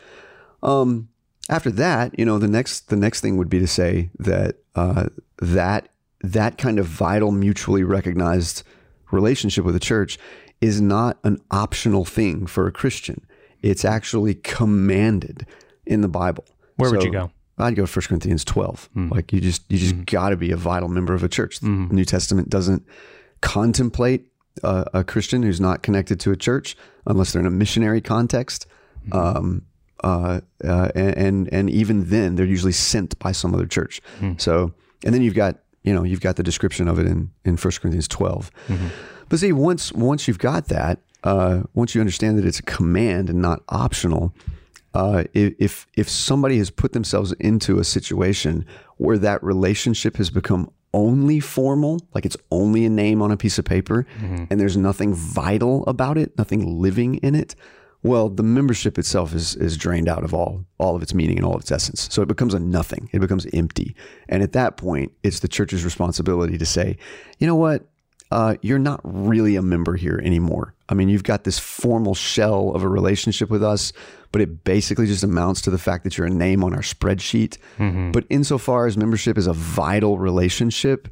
Um, 0.62 1.10
after 1.50 1.72
that, 1.72 2.18
you 2.18 2.26
know, 2.26 2.38
the 2.38 2.48
next 2.48 2.90
the 2.90 2.96
next 2.96 3.22
thing 3.22 3.38
would 3.38 3.50
be 3.50 3.60
to 3.60 3.68
say 3.68 4.12
that 4.20 4.58
uh, 4.76 5.08
that 5.40 5.90
that 6.22 6.58
kind 6.58 6.80
of 6.80 6.86
vital, 6.86 7.32
mutually 7.32 7.84
recognized 7.84 8.64
relationship 9.14 9.64
with 9.66 9.74
the 9.74 9.80
church 9.80 10.18
is 10.62 10.82
not 10.82 11.18
an 11.24 11.40
optional 11.52 12.06
thing 12.06 12.46
for 12.46 12.68
a 12.68 12.72
Christian. 12.72 13.26
It's 13.62 13.86
actually 13.86 14.36
commanded 14.36 15.46
in 15.86 16.02
the 16.02 16.08
Bible. 16.08 16.46
Where 16.78 16.90
so 16.90 16.98
would 16.98 17.06
you 17.06 17.12
go? 17.12 17.32
I'd 17.58 17.76
go 17.76 17.84
1 17.84 17.88
Corinthians 18.08 18.44
12. 18.44 18.90
Mm. 18.96 19.12
Like 19.12 19.32
you 19.32 19.40
just 19.40 19.64
you 19.70 19.78
just 19.78 19.96
mm. 19.96 20.06
got 20.12 20.30
to 20.30 20.38
be 20.38 20.52
a 20.52 20.58
vital 20.58 20.90
member 20.90 21.14
of 21.14 21.24
a 21.24 21.30
church. 21.30 21.60
Mm. 21.62 21.90
The 21.90 21.96
New 21.96 22.06
Testament 22.06 22.50
doesn't 22.50 22.84
contemplate 23.42 24.28
a, 24.64 24.86
a, 24.94 25.04
Christian 25.04 25.44
who's 25.44 25.60
not 25.60 25.84
connected 25.84 26.20
to 26.22 26.32
a 26.32 26.36
church 26.36 26.78
unless 27.08 27.34
they're 27.34 27.42
in 27.42 27.46
a 27.46 27.52
missionary 27.52 28.02
context. 28.02 28.68
Hmm. 29.10 29.18
Um, 29.18 29.62
uh, 30.04 30.42
uh, 30.64 30.90
and 30.96 31.52
and 31.52 31.70
even 31.70 32.10
then, 32.10 32.36
they're 32.36 32.46
usually 32.46 32.72
sent 32.72 33.18
by 33.20 33.32
some 33.32 33.54
other 33.54 33.66
church. 33.66 34.02
Hmm. 34.20 34.34
So, 34.38 34.74
and 35.04 35.14
then 35.14 35.22
you've 35.22 35.34
got 35.34 35.60
you 35.84 35.94
know 35.94 36.04
you've 36.04 36.22
got 36.22 36.36
the 36.36 36.44
description 36.44 36.88
of 36.88 37.00
it 37.00 37.06
in 37.06 37.32
in 37.46 37.58
1 37.58 37.58
Corinthians 37.80 38.08
12. 38.08 38.52
Mm-hmm. 38.68 38.88
But 39.30 39.40
see, 39.40 39.52
once 39.52 39.92
once 39.94 40.28
you've 40.28 40.40
got 40.40 40.68
that, 40.68 41.00
uh, 41.24 41.64
once 41.74 41.96
you 41.96 42.02
understand 42.02 42.38
that 42.38 42.46
it's 42.46 42.60
a 42.60 42.64
command 42.64 43.30
and 43.30 43.42
not 43.42 43.64
optional, 43.70 44.34
uh, 44.94 45.24
if 45.34 45.88
if 45.96 46.10
somebody 46.10 46.58
has 46.58 46.70
put 46.70 46.94
themselves 46.94 47.32
into 47.34 47.80
a 47.80 47.84
situation 47.84 48.66
where 48.98 49.18
that 49.18 49.44
relationship 49.44 50.18
has 50.18 50.30
become 50.30 50.72
only 50.94 51.40
formal, 51.40 52.00
like 52.14 52.26
it's 52.26 52.38
only 52.52 52.86
a 52.86 52.90
name 52.90 53.22
on 53.22 53.32
a 53.32 53.38
piece 53.38 53.58
of 53.58 53.66
paper, 53.66 54.06
mm-hmm. 54.20 54.46
and 54.50 54.60
there's 54.60 54.78
nothing 54.78 55.14
vital 55.14 55.84
about 55.88 56.18
it, 56.18 56.38
nothing 56.38 56.80
living 56.80 57.16
in 57.16 57.34
it, 57.34 57.56
well, 58.04 58.30
the 58.30 58.44
membership 58.44 59.00
itself 59.00 59.34
is 59.34 59.56
is 59.56 59.78
drained 59.78 60.10
out 60.10 60.24
of 60.24 60.34
all 60.34 60.66
all 60.78 60.96
of 60.96 61.02
its 61.02 61.14
meaning 61.14 61.38
and 61.38 61.46
all 61.46 61.56
of 61.56 61.62
its 61.62 61.72
essence. 61.72 62.08
So 62.12 62.22
it 62.22 62.28
becomes 62.28 62.54
a 62.54 62.60
nothing. 62.60 63.10
It 63.14 63.20
becomes 63.20 63.48
empty. 63.54 63.96
And 64.30 64.44
at 64.44 64.52
that 64.54 64.78
point, 64.78 65.14
it's 65.24 65.40
the 65.40 65.48
church's 65.48 65.86
responsibility 65.86 66.58
to 66.58 66.66
say, 66.66 66.98
you 67.40 67.48
know 67.48 67.56
what, 67.56 67.86
uh, 68.30 68.56
you're 68.62 68.80
not 68.80 69.00
really 69.04 69.56
a 69.56 69.62
member 69.62 69.96
here 69.96 70.20
anymore. 70.24 70.74
I 70.90 70.96
mean, 70.96 71.08
you've 71.08 71.24
got 71.24 71.44
this 71.44 71.60
formal 71.60 72.16
shell 72.16 72.72
of 72.76 72.84
a 72.84 72.88
relationship 72.88 73.50
with 73.50 73.64
us, 73.64 73.94
but 74.32 74.42
it 74.42 74.64
basically 74.64 75.06
just 75.06 75.24
amounts 75.24 75.62
to 75.62 75.72
the 75.72 75.78
fact 75.78 76.04
that 76.04 76.18
you're 76.18 76.28
a 76.28 76.32
name 76.32 76.64
on 76.64 76.74
our 76.74 76.82
spreadsheet. 76.82 77.58
Mm-hmm. 77.78 78.12
But 78.12 78.26
insofar 78.30 78.86
as 78.88 78.98
membership 78.98 79.38
is 79.38 79.48
a 79.48 79.54
vital 79.54 80.18
relationship, 80.18 81.08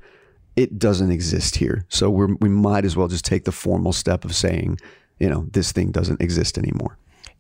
it 0.56 0.78
doesn't 0.78 1.12
exist 1.12 1.56
here. 1.56 1.86
So 1.90 2.10
we 2.10 2.34
we 2.42 2.50
might 2.50 2.86
as 2.86 2.98
well 2.98 3.08
just 3.08 3.24
take 3.24 3.46
the 3.46 3.52
formal 3.52 3.94
step 3.94 4.26
of 4.26 4.36
saying, 4.36 4.80
you 5.22 5.30
know, 5.30 5.46
this 5.52 5.72
thing 5.72 5.92
doesn't 5.92 6.20
exist 6.20 6.58
anymore. 6.58 6.98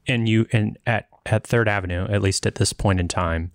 And 0.07 0.29
you 0.29 0.45
and 0.51 0.77
at 0.85 1.07
at 1.25 1.45
Third 1.45 1.67
Avenue, 1.67 2.05
at 2.09 2.21
least 2.21 2.45
at 2.45 2.55
this 2.55 2.73
point 2.73 2.99
in 2.99 3.07
time, 3.07 3.51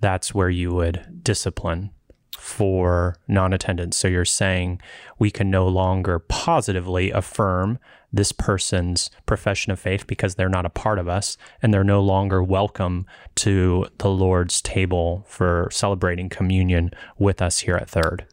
that's 0.00 0.34
where 0.34 0.50
you 0.50 0.72
would 0.74 1.22
discipline 1.22 1.90
for 2.36 3.16
non 3.28 3.54
attendance. 3.54 3.96
So 3.96 4.08
you're 4.08 4.26
saying 4.26 4.80
we 5.18 5.30
can 5.30 5.50
no 5.50 5.66
longer 5.66 6.18
positively 6.18 7.10
affirm 7.10 7.78
this 8.12 8.30
person's 8.30 9.10
profession 9.24 9.72
of 9.72 9.80
faith 9.80 10.06
because 10.06 10.34
they're 10.34 10.50
not 10.50 10.66
a 10.66 10.70
part 10.70 10.98
of 10.98 11.08
us 11.08 11.38
and 11.62 11.72
they're 11.72 11.82
no 11.82 12.02
longer 12.02 12.42
welcome 12.42 13.06
to 13.36 13.86
the 13.98 14.10
Lord's 14.10 14.60
table 14.60 15.24
for 15.26 15.68
celebrating 15.72 16.28
communion 16.28 16.90
with 17.18 17.40
us 17.40 17.60
here 17.60 17.76
at 17.76 17.88
Third. 17.88 18.26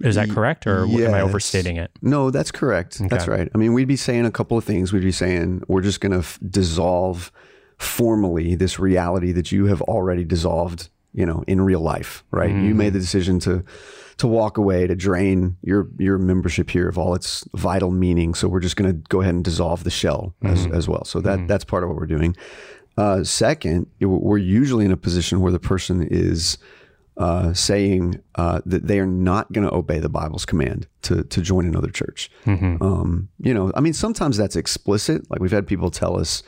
Is 0.00 0.16
that 0.16 0.28
correct, 0.28 0.66
or 0.66 0.84
yes. 0.86 1.08
am 1.08 1.14
I 1.14 1.22
overstating 1.22 1.76
it? 1.76 1.90
No, 2.02 2.30
that's 2.30 2.50
correct. 2.50 3.00
Okay. 3.00 3.08
That's 3.08 3.26
right. 3.26 3.48
I 3.54 3.58
mean, 3.58 3.72
we'd 3.72 3.88
be 3.88 3.96
saying 3.96 4.26
a 4.26 4.30
couple 4.30 4.58
of 4.58 4.64
things. 4.64 4.92
We'd 4.92 5.02
be 5.02 5.12
saying 5.12 5.62
we're 5.68 5.80
just 5.80 6.00
going 6.00 6.12
to 6.12 6.18
f- 6.18 6.38
dissolve 6.46 7.32
formally 7.78 8.54
this 8.54 8.78
reality 8.78 9.32
that 9.32 9.52
you 9.52 9.66
have 9.66 9.80
already 9.82 10.24
dissolved 10.24 10.90
you 11.16 11.24
know, 11.24 11.42
in 11.46 11.62
real 11.62 11.80
life, 11.80 12.22
right? 12.30 12.50
Mm. 12.50 12.68
You 12.68 12.74
made 12.74 12.92
the 12.92 13.00
decision 13.00 13.40
to 13.40 13.64
to 14.18 14.26
walk 14.26 14.58
away 14.58 14.86
to 14.86 14.94
drain 14.94 15.56
your 15.62 15.88
your 15.98 16.18
membership 16.18 16.70
here 16.70 16.88
of 16.88 16.98
all 16.98 17.14
its 17.14 17.48
vital 17.54 17.90
meaning. 17.90 18.34
So 18.34 18.48
we're 18.48 18.60
just 18.60 18.76
going 18.76 18.92
to 18.92 19.08
go 19.08 19.22
ahead 19.22 19.34
and 19.34 19.42
dissolve 19.42 19.82
the 19.82 19.90
shell 19.90 20.34
mm. 20.44 20.52
as, 20.52 20.66
as 20.66 20.88
well. 20.88 21.04
So 21.06 21.20
that 21.22 21.38
mm. 21.38 21.48
that's 21.48 21.64
part 21.64 21.82
of 21.82 21.88
what 21.88 21.96
we're 21.96 22.06
doing. 22.06 22.36
Uh, 22.98 23.24
second, 23.24 23.86
we're 23.98 24.36
usually 24.36 24.84
in 24.84 24.92
a 24.92 24.96
position 24.96 25.40
where 25.40 25.52
the 25.52 25.58
person 25.58 26.06
is 26.10 26.58
uh, 27.16 27.54
saying 27.54 28.22
uh, 28.34 28.60
that 28.66 28.86
they 28.86 29.00
are 29.00 29.06
not 29.06 29.50
going 29.52 29.66
to 29.66 29.74
obey 29.74 29.98
the 29.98 30.08
Bible's 30.08 30.44
command 30.44 30.86
to 31.02 31.24
to 31.24 31.40
join 31.40 31.66
another 31.66 31.90
church. 31.90 32.30
Mm-hmm. 32.44 32.82
Um, 32.82 33.28
you 33.38 33.54
know, 33.54 33.72
I 33.74 33.80
mean, 33.80 33.92
sometimes 33.92 34.36
that's 34.36 34.56
explicit. 34.56 35.30
Like 35.30 35.40
we've 35.40 35.50
had 35.50 35.66
people 35.66 35.90
tell 35.90 36.18
us, 36.18 36.42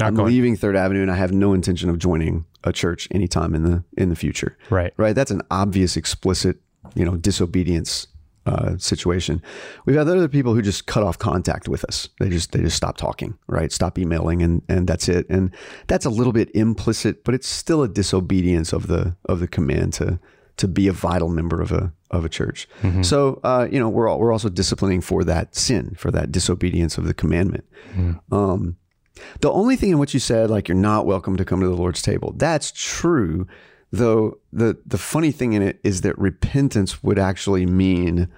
not 0.00 0.08
"I'm 0.08 0.14
going. 0.14 0.28
leaving 0.28 0.56
Third 0.56 0.76
Avenue 0.76 1.02
and 1.02 1.10
I 1.10 1.16
have 1.16 1.32
no 1.32 1.52
intention 1.52 1.90
of 1.90 1.98
joining 1.98 2.44
a 2.64 2.72
church 2.72 3.08
anytime 3.10 3.54
in 3.54 3.62
the 3.62 3.84
in 3.96 4.08
the 4.08 4.16
future. 4.16 4.56
Right. 4.70 4.92
Right. 4.96 5.14
That's 5.14 5.30
an 5.30 5.42
obvious, 5.50 5.96
explicit, 5.96 6.58
you 6.94 7.04
know, 7.04 7.16
disobedience 7.16 8.08
uh, 8.46 8.76
situation. 8.78 9.42
We've 9.84 9.96
had 9.96 10.08
other 10.08 10.28
people 10.28 10.54
who 10.54 10.62
just 10.62 10.86
cut 10.86 11.02
off 11.02 11.18
contact 11.18 11.68
with 11.68 11.84
us. 11.84 12.08
They 12.20 12.28
just 12.28 12.52
they 12.52 12.60
just 12.60 12.76
stop 12.76 12.96
talking, 12.96 13.36
right? 13.48 13.72
Stop 13.72 13.98
emailing, 13.98 14.42
and 14.42 14.62
and 14.68 14.86
that's 14.86 15.08
it. 15.08 15.28
And 15.28 15.54
that's 15.88 16.06
a 16.06 16.10
little 16.10 16.32
bit 16.32 16.54
implicit, 16.54 17.24
but 17.24 17.34
it's 17.34 17.48
still 17.48 17.82
a 17.82 17.88
disobedience 17.88 18.72
of 18.72 18.86
the 18.86 19.16
of 19.24 19.40
the 19.40 19.48
command 19.48 19.92
to 19.94 20.18
to 20.58 20.68
be 20.68 20.88
a 20.88 20.92
vital 20.92 21.28
member 21.28 21.60
of 21.60 21.72
a 21.72 21.92
of 22.10 22.24
a 22.24 22.28
church. 22.28 22.68
Mm-hmm. 22.82 23.02
So 23.02 23.40
uh, 23.42 23.68
you 23.70 23.78
know 23.78 23.88
we're 23.88 24.08
all, 24.08 24.18
we're 24.18 24.32
also 24.32 24.48
disciplining 24.48 25.00
for 25.00 25.24
that 25.24 25.56
sin, 25.56 25.94
for 25.98 26.10
that 26.12 26.30
disobedience 26.30 26.98
of 26.98 27.04
the 27.04 27.14
commandment. 27.14 27.64
Mm-hmm. 27.94 28.34
Um, 28.34 28.76
the 29.40 29.50
only 29.50 29.76
thing 29.76 29.90
in 29.90 29.98
what 29.98 30.14
you 30.14 30.20
said, 30.20 30.50
like 30.50 30.68
you're 30.68 30.76
not 30.76 31.06
welcome 31.06 31.36
to 31.36 31.44
come 31.44 31.60
to 31.60 31.68
the 31.68 31.74
Lord's 31.74 32.02
table, 32.02 32.34
that's 32.36 32.70
true. 32.72 33.46
Though 33.92 34.38
the 34.52 34.78
the 34.84 34.98
funny 34.98 35.30
thing 35.30 35.52
in 35.52 35.62
it 35.62 35.78
is 35.84 36.00
that 36.02 36.18
repentance 36.18 37.02
would 37.02 37.18
actually 37.18 37.66
mean 37.66 38.28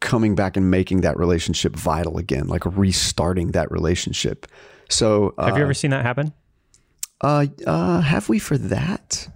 coming 0.00 0.34
back 0.34 0.56
and 0.56 0.70
making 0.70 1.00
that 1.00 1.18
relationship 1.18 1.74
vital 1.74 2.18
again, 2.18 2.46
like 2.46 2.64
restarting 2.64 3.52
that 3.52 3.70
relationship. 3.70 4.46
So, 4.88 5.34
uh, 5.38 5.46
have 5.46 5.56
you 5.56 5.62
ever 5.62 5.74
seen 5.74 5.90
that 5.90 6.04
happen? 6.04 6.32
Uh, 7.20 7.46
uh, 7.66 8.00
have 8.00 8.28
we 8.28 8.38
for 8.38 8.58
that? 8.58 9.28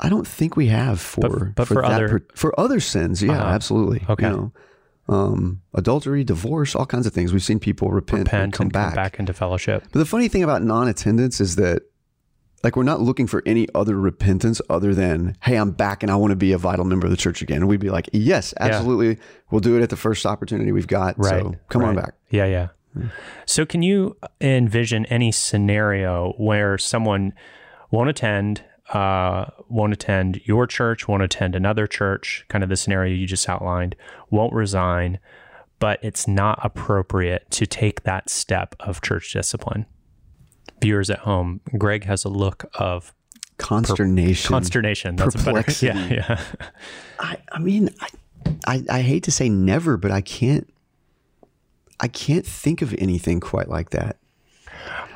I 0.00 0.08
don't 0.08 0.26
think 0.26 0.56
we 0.56 0.66
have 0.66 1.00
for 1.00 1.20
but, 1.20 1.54
but 1.56 1.68
for, 1.68 1.74
for 1.74 1.84
other 1.84 2.08
per, 2.08 2.26
for 2.34 2.60
other 2.60 2.80
sins. 2.80 3.22
Yeah, 3.22 3.32
uh-huh. 3.32 3.54
absolutely. 3.54 4.04
Okay. 4.08 4.28
You 4.28 4.32
know, 4.32 4.52
um, 5.08 5.62
adultery, 5.74 6.22
divorce, 6.22 6.76
all 6.76 6.86
kinds 6.86 7.06
of 7.06 7.12
things. 7.12 7.32
We've 7.32 7.42
seen 7.42 7.58
people 7.58 7.90
repent, 7.90 8.24
repent 8.24 8.44
and 8.44 8.52
come 8.52 8.66
and 8.66 8.72
back. 8.72 8.88
come 8.88 8.94
back 8.94 9.18
into 9.18 9.32
fellowship. 9.32 9.84
But 9.90 9.98
the 9.98 10.04
funny 10.04 10.28
thing 10.28 10.42
about 10.42 10.62
non-attendance 10.62 11.40
is 11.40 11.56
that 11.56 11.82
like 12.62 12.76
we're 12.76 12.82
not 12.82 13.00
looking 13.00 13.26
for 13.26 13.42
any 13.46 13.66
other 13.74 13.96
repentance 13.96 14.60
other 14.68 14.94
than 14.94 15.36
hey 15.42 15.56
i'm 15.56 15.70
back 15.70 16.02
and 16.02 16.10
i 16.10 16.16
want 16.16 16.30
to 16.30 16.36
be 16.36 16.52
a 16.52 16.58
vital 16.58 16.84
member 16.84 17.06
of 17.06 17.10
the 17.10 17.16
church 17.16 17.42
again 17.42 17.58
and 17.58 17.68
we'd 17.68 17.80
be 17.80 17.90
like 17.90 18.08
yes 18.12 18.54
absolutely 18.60 19.08
yeah. 19.08 19.22
we'll 19.50 19.60
do 19.60 19.76
it 19.76 19.82
at 19.82 19.90
the 19.90 19.96
first 19.96 20.26
opportunity 20.26 20.72
we've 20.72 20.86
got 20.86 21.18
right. 21.18 21.42
so 21.42 21.54
come 21.68 21.82
right. 21.82 21.88
on 21.88 21.96
back 21.96 22.14
yeah 22.30 22.46
yeah 22.46 22.68
so 23.46 23.64
can 23.64 23.82
you 23.82 24.16
envision 24.40 25.06
any 25.06 25.30
scenario 25.30 26.32
where 26.36 26.78
someone 26.78 27.32
won't 27.90 28.08
attend 28.08 28.64
uh, 28.92 29.44
won't 29.68 29.92
attend 29.92 30.40
your 30.44 30.66
church, 30.66 31.06
won't 31.06 31.22
attend 31.22 31.54
another 31.54 31.86
church, 31.86 32.44
kind 32.48 32.64
of 32.64 32.70
the 32.70 32.76
scenario 32.76 33.14
you 33.14 33.26
just 33.26 33.48
outlined, 33.48 33.94
won't 34.30 34.52
resign, 34.54 35.18
but 35.78 35.98
it's 36.02 36.26
not 36.26 36.58
appropriate 36.62 37.50
to 37.50 37.66
take 37.66 38.04
that 38.04 38.30
step 38.30 38.74
of 38.80 39.02
church 39.02 39.32
discipline. 39.32 39.86
Viewers 40.80 41.10
at 41.10 41.20
home, 41.20 41.60
Greg 41.76 42.04
has 42.04 42.24
a 42.24 42.28
look 42.28 42.64
of 42.74 43.12
consternation. 43.58 44.48
Per- 44.48 44.54
consternation. 44.54 45.16
That's 45.16 45.36
perplexity. 45.36 45.88
a 45.88 45.94
better. 45.94 46.14
Yeah, 46.14 46.36
yeah. 46.38 46.40
I, 47.18 47.36
I 47.52 47.58
mean, 47.58 47.90
I, 48.00 48.08
I, 48.66 48.84
I 48.90 49.00
hate 49.02 49.24
to 49.24 49.32
say 49.32 49.48
never, 49.48 49.96
but 49.96 50.10
I 50.10 50.20
can't. 50.20 50.72
I 52.00 52.06
can't 52.06 52.46
think 52.46 52.80
of 52.80 52.94
anything 52.96 53.40
quite 53.40 53.68
like 53.68 53.90
that. 53.90 54.18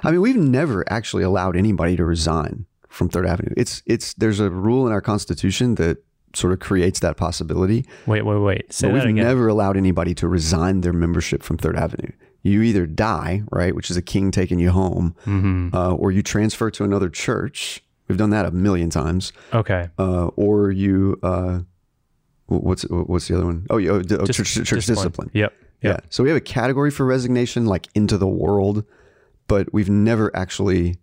I 0.02 0.10
mean, 0.10 0.20
we've 0.20 0.36
never 0.36 0.84
actually 0.92 1.22
allowed 1.22 1.56
anybody 1.56 1.94
to 1.96 2.04
resign 2.04 2.66
from 2.88 3.08
Third 3.08 3.24
Avenue. 3.26 3.54
It's 3.56 3.82
it's 3.86 4.14
there's 4.14 4.40
a 4.40 4.50
rule 4.50 4.86
in 4.88 4.92
our 4.92 5.00
Constitution 5.00 5.76
that 5.76 5.98
sort 6.34 6.52
of 6.52 6.60
creates 6.60 7.00
that 7.00 7.16
possibility. 7.16 7.84
Wait, 8.06 8.22
wait, 8.24 8.38
wait. 8.38 8.72
Say 8.72 8.86
but 8.88 8.94
we've 8.94 9.02
again. 9.04 9.16
never 9.16 9.48
allowed 9.48 9.76
anybody 9.76 10.14
to 10.14 10.28
resign 10.28 10.80
their 10.80 10.92
membership 10.92 11.42
from 11.42 11.58
Third 11.58 11.76
Avenue. 11.76 12.12
You 12.42 12.62
either 12.62 12.86
die, 12.86 13.42
right, 13.52 13.74
which 13.74 13.90
is 13.90 13.96
a 13.96 14.02
king 14.02 14.30
taking 14.30 14.58
you 14.58 14.70
home, 14.70 15.14
Mm-hmm. 15.26 15.74
uh, 15.76 15.92
or 15.94 16.10
you 16.10 16.22
transfer 16.22 16.70
to 16.72 16.84
another 16.84 17.08
church. 17.08 17.82
We've 18.08 18.18
done 18.18 18.30
that 18.30 18.46
a 18.46 18.50
million 18.50 18.90
times. 18.90 19.32
okay. 19.54 19.88
Uh, 19.98 20.26
or 20.36 20.70
you, 20.70 21.18
uh, 21.22 21.60
what's 22.46 22.82
what's 22.90 23.28
the 23.28 23.36
other 23.36 23.46
one? 23.46 23.66
Oh, 23.70 23.76
you- 23.78 23.90
oh, 23.92 23.96
oh, 23.96 24.26
Dis- 24.26 24.36
church, 24.36 24.54
church 24.66 24.86
discipline. 24.86 25.30
Yep. 25.32 25.52
Yeah. 25.82 25.98
So 26.10 26.22
we 26.22 26.28
have 26.30 26.36
a 26.36 26.40
category 26.40 26.90
for 26.90 27.04
resignation, 27.06 27.66
like 27.66 27.88
into 27.94 28.16
the 28.18 28.26
world, 28.28 28.84
but 29.48 29.72
we've 29.72 29.90
never 29.90 30.34
actually 30.36 30.96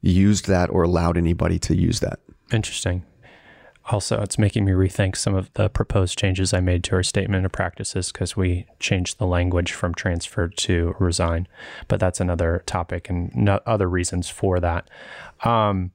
used 0.00 0.46
that 0.48 0.70
or 0.70 0.82
allowed 0.82 1.16
anybody 1.16 1.58
to 1.60 1.74
use 1.76 2.00
that. 2.00 2.20
Interesting. 2.52 3.04
Also, 3.90 4.20
it's 4.22 4.38
making 4.38 4.64
me 4.64 4.72
rethink 4.72 5.14
some 5.14 5.34
of 5.34 5.52
the 5.54 5.68
proposed 5.68 6.18
changes 6.18 6.54
I 6.54 6.60
made 6.60 6.82
to 6.84 6.96
our 6.96 7.02
statement 7.02 7.44
of 7.44 7.52
practices 7.52 8.10
because 8.10 8.34
we 8.34 8.66
changed 8.80 9.18
the 9.18 9.26
language 9.26 9.72
from 9.72 9.94
transfer 9.94 10.48
to 10.48 10.96
resign. 10.98 11.46
But 11.86 12.00
that's 12.00 12.20
another 12.20 12.62
topic 12.64 13.10
and 13.10 13.34
no, 13.34 13.60
other 13.66 13.88
reasons 13.88 14.30
for 14.30 14.58
that. 14.60 14.88
Um, 15.44 15.92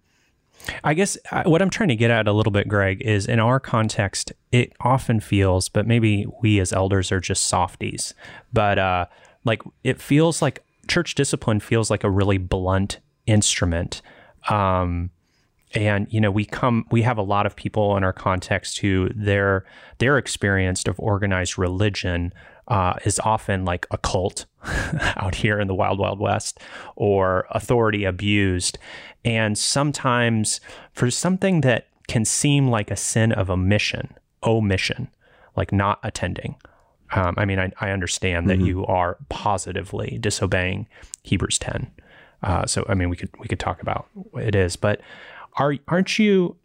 I 0.83 0.93
guess 0.93 1.17
uh, 1.31 1.43
what 1.43 1.61
I'm 1.61 1.69
trying 1.69 1.89
to 1.89 1.95
get 1.95 2.11
at 2.11 2.27
a 2.27 2.33
little 2.33 2.51
bit, 2.51 2.67
Greg, 2.67 3.01
is 3.01 3.25
in 3.25 3.39
our 3.39 3.59
context, 3.59 4.33
it 4.51 4.73
often 4.81 5.19
feels, 5.19 5.69
but 5.69 5.87
maybe 5.87 6.27
we 6.41 6.59
as 6.59 6.73
elders 6.73 7.11
are 7.11 7.19
just 7.19 7.45
softies, 7.45 8.13
but 8.53 8.77
uh, 8.77 9.05
like 9.45 9.61
it 9.83 10.01
feels 10.01 10.41
like 10.41 10.63
church 10.87 11.15
discipline 11.15 11.59
feels 11.59 11.89
like 11.89 12.03
a 12.03 12.09
really 12.09 12.37
blunt 12.37 12.99
instrument. 13.25 14.01
Um, 14.49 15.11
and 15.73 16.07
you 16.11 16.19
know 16.19 16.31
we 16.31 16.45
come 16.45 16.85
we 16.91 17.01
have 17.01 17.17
a 17.17 17.21
lot 17.21 17.45
of 17.45 17.55
people 17.55 17.95
in 17.95 18.03
our 18.03 18.13
context 18.13 18.79
who 18.79 19.09
their 19.15 19.65
their 19.99 20.17
experience 20.17 20.83
of 20.87 20.99
organized 20.99 21.57
religion 21.57 22.33
uh, 22.67 22.93
is 23.03 23.19
often 23.19 23.65
like 23.65 23.87
a 23.91 23.97
cult 23.97 24.45
out 25.15 25.35
here 25.35 25.59
in 25.59 25.67
the 25.67 25.75
wild 25.75 25.99
wild 25.99 26.19
west 26.19 26.59
or 26.95 27.47
authority 27.49 28.05
abused. 28.05 28.77
And 29.25 29.57
sometimes 29.57 30.61
for 30.93 31.09
something 31.09 31.61
that 31.61 31.87
can 32.07 32.25
seem 32.25 32.69
like 32.69 32.91
a 32.91 32.95
sin 32.95 33.31
of 33.31 33.49
omission 33.49 34.15
omission 34.45 35.09
like 35.55 35.71
not 35.71 35.99
attending 36.01 36.55
um, 37.11 37.35
i 37.37 37.43
mean 37.43 37.59
I, 37.59 37.71
I 37.81 37.91
understand 37.91 38.49
that 38.49 38.59
you 38.59 38.85
are 38.85 39.17
positively 39.27 40.17
disobeying 40.19 40.87
hebrews 41.23 41.59
10 41.59 41.91
uh, 42.41 42.65
so 42.65 42.85
I 42.87 42.93
mean, 42.93 43.09
we 43.09 43.15
could 43.15 43.29
we 43.39 43.47
could 43.47 43.59
talk 43.59 43.81
about 43.81 44.07
what 44.13 44.43
it 44.43 44.55
is, 44.55 44.75
but 44.75 45.01
are 45.59 45.75
aren't 45.87 46.17
you? 46.17 46.55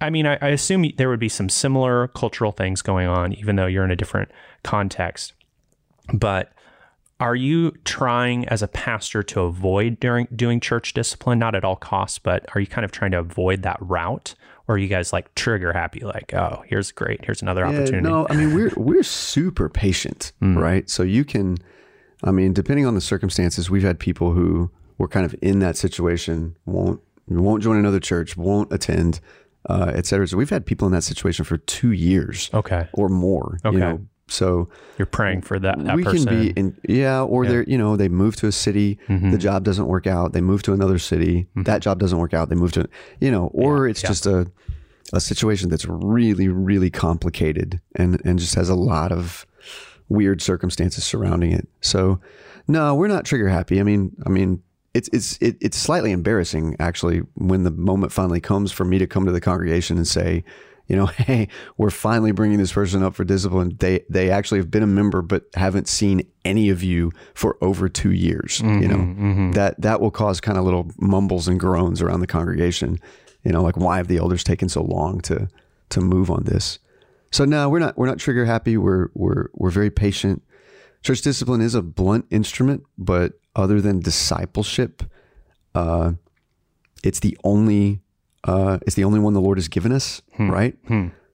I 0.00 0.10
mean, 0.10 0.26
I, 0.26 0.38
I 0.40 0.48
assume 0.48 0.84
there 0.96 1.08
would 1.08 1.20
be 1.20 1.28
some 1.28 1.48
similar 1.48 2.08
cultural 2.08 2.52
things 2.52 2.82
going 2.82 3.06
on, 3.06 3.32
even 3.34 3.56
though 3.56 3.66
you're 3.66 3.84
in 3.84 3.90
a 3.90 3.96
different 3.96 4.30
context. 4.62 5.34
But 6.12 6.52
are 7.20 7.34
you 7.34 7.72
trying 7.84 8.48
as 8.48 8.62
a 8.62 8.68
pastor 8.68 9.22
to 9.22 9.42
avoid 9.42 10.00
during 10.00 10.26
doing 10.34 10.58
church 10.58 10.94
discipline, 10.94 11.38
not 11.38 11.54
at 11.54 11.64
all 11.64 11.76
costs, 11.76 12.18
but 12.18 12.46
are 12.54 12.60
you 12.60 12.66
kind 12.66 12.84
of 12.84 12.90
trying 12.90 13.10
to 13.10 13.18
avoid 13.18 13.62
that 13.62 13.76
route, 13.80 14.34
or 14.66 14.76
are 14.76 14.78
you 14.78 14.88
guys 14.88 15.12
like 15.12 15.34
trigger 15.34 15.72
happy, 15.72 16.00
like, 16.00 16.32
oh, 16.32 16.64
here's 16.66 16.90
great, 16.92 17.22
here's 17.24 17.42
another 17.42 17.64
opportunity? 17.66 18.00
no, 18.00 18.26
I 18.30 18.34
mean 18.34 18.54
we're 18.54 18.72
we're 18.76 19.02
super 19.02 19.68
patient, 19.68 20.32
hmm. 20.40 20.56
right? 20.56 20.88
So 20.88 21.02
you 21.02 21.24
can, 21.24 21.58
I 22.24 22.30
mean, 22.30 22.54
depending 22.54 22.86
on 22.86 22.94
the 22.94 23.00
circumstances, 23.02 23.68
we've 23.68 23.82
had 23.82 23.98
people 23.98 24.32
who 24.32 24.70
were 24.96 25.08
kind 25.08 25.26
of 25.26 25.34
in 25.42 25.58
that 25.58 25.76
situation, 25.76 26.56
won't 26.64 27.02
won't 27.38 27.62
join 27.62 27.76
another 27.76 28.00
church, 28.00 28.36
won't 28.36 28.72
attend, 28.72 29.20
uh, 29.68 29.92
et 29.94 30.06
cetera. 30.06 30.26
So 30.26 30.36
we've 30.36 30.50
had 30.50 30.64
people 30.66 30.86
in 30.86 30.92
that 30.92 31.04
situation 31.04 31.44
for 31.44 31.58
two 31.58 31.92
years 31.92 32.50
Okay, 32.54 32.88
or 32.92 33.08
more. 33.08 33.58
Okay. 33.64 33.74
You 33.74 33.80
know, 33.80 34.06
so 34.28 34.68
you're 34.96 35.06
praying 35.06 35.42
for 35.42 35.58
that 35.58 35.82
that 35.84 35.96
we 35.96 36.04
person. 36.04 36.24
can 36.26 36.40
be 36.40 36.50
in 36.50 36.76
yeah, 36.88 37.20
or 37.22 37.46
they're 37.46 37.64
you 37.64 37.76
know 37.76 37.96
they 37.96 38.08
move 38.08 38.36
to 38.36 38.46
a 38.46 38.52
city, 38.52 38.98
Mm-hmm. 39.08 39.30
the 39.32 39.38
job 39.38 39.64
doesn't 39.64 39.86
work 39.86 40.06
out, 40.06 40.32
they 40.32 40.40
move 40.40 40.62
to 40.62 40.72
another 40.72 40.98
city, 40.98 41.46
that 41.56 41.82
job 41.82 41.98
doesn't 41.98 42.18
work 42.18 42.32
out, 42.32 42.48
they 42.48 42.54
move 42.54 42.72
to 42.72 42.88
you 43.20 43.30
know, 43.30 43.48
or 43.48 43.88
it's 43.88 44.00
just 44.02 44.26
a 44.26 44.50
a 45.12 45.20
situation 45.20 45.68
that's 45.68 45.84
really 45.86 46.46
really 46.46 46.90
complicated 46.90 47.80
and 47.96 48.20
and 48.24 48.38
just 48.38 48.54
has 48.54 48.68
a 48.68 48.76
lot 48.76 49.10
of 49.10 49.44
weird 50.08 50.40
circumstances 50.40 51.02
surrounding 51.04 51.50
it. 51.52 51.66
So 51.80 52.20
no, 52.68 52.94
we're 52.94 53.08
not 53.08 53.24
trigger 53.24 53.48
happy. 53.48 53.80
I 53.80 53.82
mean, 53.82 54.12
I 54.24 54.28
mean. 54.30 54.62
It's 54.94 55.08
it's 55.12 55.38
it, 55.40 55.56
it's 55.60 55.76
slightly 55.76 56.10
embarrassing 56.10 56.76
actually 56.80 57.18
when 57.34 57.62
the 57.62 57.70
moment 57.70 58.12
finally 58.12 58.40
comes 58.40 58.72
for 58.72 58.84
me 58.84 58.98
to 58.98 59.06
come 59.06 59.24
to 59.26 59.32
the 59.32 59.40
congregation 59.40 59.96
and 59.96 60.06
say, 60.06 60.44
you 60.90 60.96
know, 60.96 61.06
hey, 61.06 61.48
we're 61.76 61.90
finally 61.90 62.32
bringing 62.32 62.58
this 62.58 62.72
person 62.72 63.02
up 63.02 63.14
for 63.14 63.24
discipline. 63.24 63.76
They 63.78 64.04
they 64.10 64.30
actually 64.30 64.58
have 64.58 64.70
been 64.70 64.82
a 64.82 64.88
member 64.88 65.22
but 65.22 65.44
haven't 65.54 65.88
seen 65.88 66.22
any 66.44 66.68
of 66.68 66.82
you 66.82 67.12
for 67.34 67.56
over 67.62 67.88
two 67.88 68.10
years. 68.10 68.60
you 68.60 68.66
mm-hmm, 68.66 68.88
know, 68.88 68.96
mm-hmm. 68.96 69.50
that 69.52 69.80
that 69.80 70.00
will 70.00 70.10
cause 70.10 70.40
kind 70.40 70.58
of 70.58 70.64
little 70.64 70.90
mumbles 70.98 71.46
and 71.46 71.60
groans 71.60 72.02
around 72.02 72.20
the 72.20 72.26
congregation. 72.26 72.98
You 73.44 73.52
know, 73.52 73.62
like 73.62 73.76
why 73.76 73.98
have 73.98 74.08
the 74.08 74.18
elders 74.18 74.42
taken 74.42 74.68
so 74.68 74.82
long 74.82 75.20
to 75.22 75.48
to 75.90 76.00
move 76.00 76.30
on 76.30 76.44
this? 76.44 76.80
So 77.30 77.44
no, 77.44 77.68
we're 77.68 77.78
not 77.78 77.96
we're 77.96 78.06
not 78.06 78.18
trigger 78.18 78.44
happy. 78.44 78.76
We're 78.76 79.10
we're 79.14 79.46
we're 79.54 79.70
very 79.70 79.90
patient. 79.90 80.42
Church 81.02 81.22
discipline 81.22 81.60
is 81.60 81.74
a 81.74 81.82
blunt 81.82 82.26
instrument, 82.30 82.82
but 82.98 83.39
other 83.56 83.80
than 83.80 84.00
discipleship, 84.00 85.02
uh, 85.74 86.12
it's 87.02 87.20
the 87.20 87.36
only 87.44 88.00
uh, 88.44 88.78
it's 88.86 88.94
the 88.94 89.04
only 89.04 89.20
one 89.20 89.34
the 89.34 89.40
Lord 89.40 89.58
has 89.58 89.68
given 89.68 89.92
us, 89.92 90.22
right? 90.38 90.76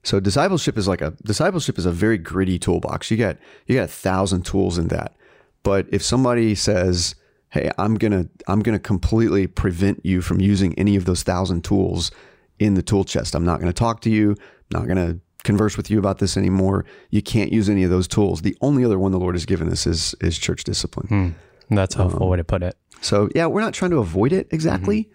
So 0.03 0.19
discipleship 0.19 0.77
is 0.77 0.87
like 0.87 1.01
a 1.01 1.11
discipleship 1.25 1.77
is 1.77 1.85
a 1.85 1.91
very 1.91 2.17
gritty 2.17 2.57
toolbox. 2.59 3.11
You 3.11 3.17
got 3.17 3.37
you 3.65 3.75
got 3.75 3.85
a 3.85 3.87
thousand 3.87 4.45
tools 4.45 4.77
in 4.77 4.87
that. 4.89 5.15
But 5.63 5.85
if 5.91 6.01
somebody 6.03 6.55
says, 6.55 7.15
"Hey, 7.49 7.71
I'm 7.77 7.95
gonna 7.95 8.27
I'm 8.47 8.61
gonna 8.61 8.79
completely 8.79 9.47
prevent 9.47 10.05
you 10.05 10.21
from 10.21 10.39
using 10.39 10.73
any 10.79 10.95
of 10.95 11.05
those 11.05 11.23
thousand 11.23 11.63
tools 11.63 12.11
in 12.59 12.73
the 12.75 12.81
tool 12.81 13.03
chest. 13.03 13.35
I'm 13.35 13.45
not 13.45 13.59
gonna 13.59 13.73
talk 13.73 13.99
to 14.01 14.09
you. 14.09 14.31
I'm 14.31 14.79
not 14.79 14.87
gonna 14.87 15.19
converse 15.43 15.75
with 15.77 15.89
you 15.91 15.99
about 15.99 16.19
this 16.19 16.37
anymore. 16.37 16.85
You 17.09 17.21
can't 17.21 17.51
use 17.51 17.69
any 17.69 17.83
of 17.83 17.89
those 17.89 18.07
tools. 18.07 18.41
The 18.41 18.55
only 18.61 18.83
other 18.85 18.97
one 18.99 19.11
the 19.11 19.19
Lord 19.19 19.35
has 19.35 19.45
given 19.45 19.69
us 19.69 19.85
is 19.85 20.15
is 20.21 20.37
church 20.37 20.63
discipline. 20.63 21.35
That's 21.69 21.95
a 21.95 21.99
helpful 21.99 22.29
way 22.29 22.37
to 22.37 22.43
put 22.43 22.63
it. 22.63 22.77
So 23.01 23.29
yeah, 23.35 23.45
we're 23.47 23.61
not 23.61 23.73
trying 23.73 23.91
to 23.91 23.97
avoid 23.97 24.33
it 24.33 24.47
exactly. 24.51 25.09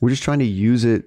We're 0.00 0.10
just 0.10 0.22
trying 0.22 0.40
to 0.40 0.44
use 0.44 0.84
it 0.84 1.06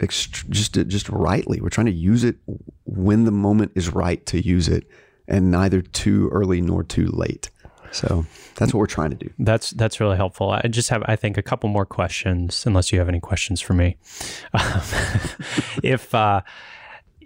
ext- 0.00 0.48
just 0.48 0.74
just 0.74 1.08
rightly. 1.08 1.60
We're 1.60 1.70
trying 1.70 1.86
to 1.86 1.92
use 1.92 2.24
it 2.24 2.36
when 2.84 3.24
the 3.24 3.30
moment 3.30 3.72
is 3.74 3.92
right 3.92 4.24
to 4.26 4.40
use 4.40 4.68
it, 4.68 4.86
and 5.26 5.50
neither 5.50 5.82
too 5.82 6.28
early 6.32 6.60
nor 6.60 6.82
too 6.84 7.06
late. 7.06 7.50
So 7.90 8.26
that's 8.56 8.74
what 8.74 8.80
we're 8.80 8.86
trying 8.86 9.10
to 9.10 9.16
do. 9.16 9.30
That's 9.38 9.70
that's 9.70 10.00
really 10.00 10.16
helpful. 10.16 10.50
I 10.50 10.62
just 10.68 10.90
have, 10.90 11.02
I 11.06 11.16
think, 11.16 11.36
a 11.36 11.42
couple 11.42 11.68
more 11.68 11.86
questions, 11.86 12.64
unless 12.66 12.92
you 12.92 12.98
have 12.98 13.08
any 13.08 13.20
questions 13.20 13.60
for 13.60 13.74
me. 13.74 13.96
Um, 14.54 14.82
if 15.82 16.14
uh, 16.14 16.40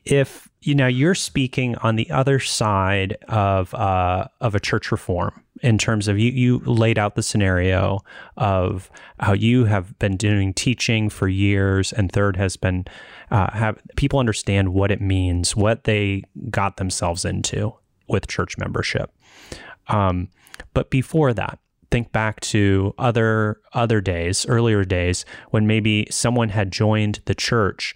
if 0.04 0.48
you 0.60 0.74
know 0.74 0.86
you're 0.86 1.14
speaking 1.14 1.76
on 1.76 1.96
the 1.96 2.10
other 2.10 2.38
side 2.38 3.16
of 3.28 3.74
uh, 3.74 4.26
of 4.40 4.54
a 4.54 4.60
church 4.60 4.90
reform 4.90 5.42
in 5.62 5.78
terms 5.78 6.08
of 6.08 6.18
you 6.18 6.32
you 6.32 6.58
laid 6.60 6.98
out 6.98 7.14
the 7.14 7.22
scenario 7.22 8.00
of 8.36 8.90
how 9.20 9.32
you 9.32 9.64
have 9.64 9.98
been 9.98 10.16
doing 10.16 10.52
teaching 10.52 11.08
for 11.08 11.28
years, 11.28 11.92
and 11.92 12.10
third 12.10 12.36
has 12.36 12.56
been 12.56 12.84
uh, 13.30 13.50
have 13.52 13.78
people 13.96 14.18
understand 14.18 14.74
what 14.74 14.90
it 14.90 15.00
means, 15.00 15.56
what 15.56 15.84
they 15.84 16.22
got 16.50 16.76
themselves 16.76 17.24
into 17.24 17.74
with 18.08 18.26
church 18.26 18.58
membership. 18.58 19.10
Um, 19.88 20.28
but 20.74 20.90
before 20.90 21.32
that, 21.34 21.58
think 21.90 22.10
back 22.10 22.40
to 22.40 22.94
other 22.98 23.60
other 23.72 24.00
days, 24.00 24.44
earlier 24.46 24.84
days 24.84 25.24
when 25.50 25.66
maybe 25.66 26.06
someone 26.10 26.48
had 26.48 26.72
joined 26.72 27.20
the 27.26 27.34
church 27.34 27.94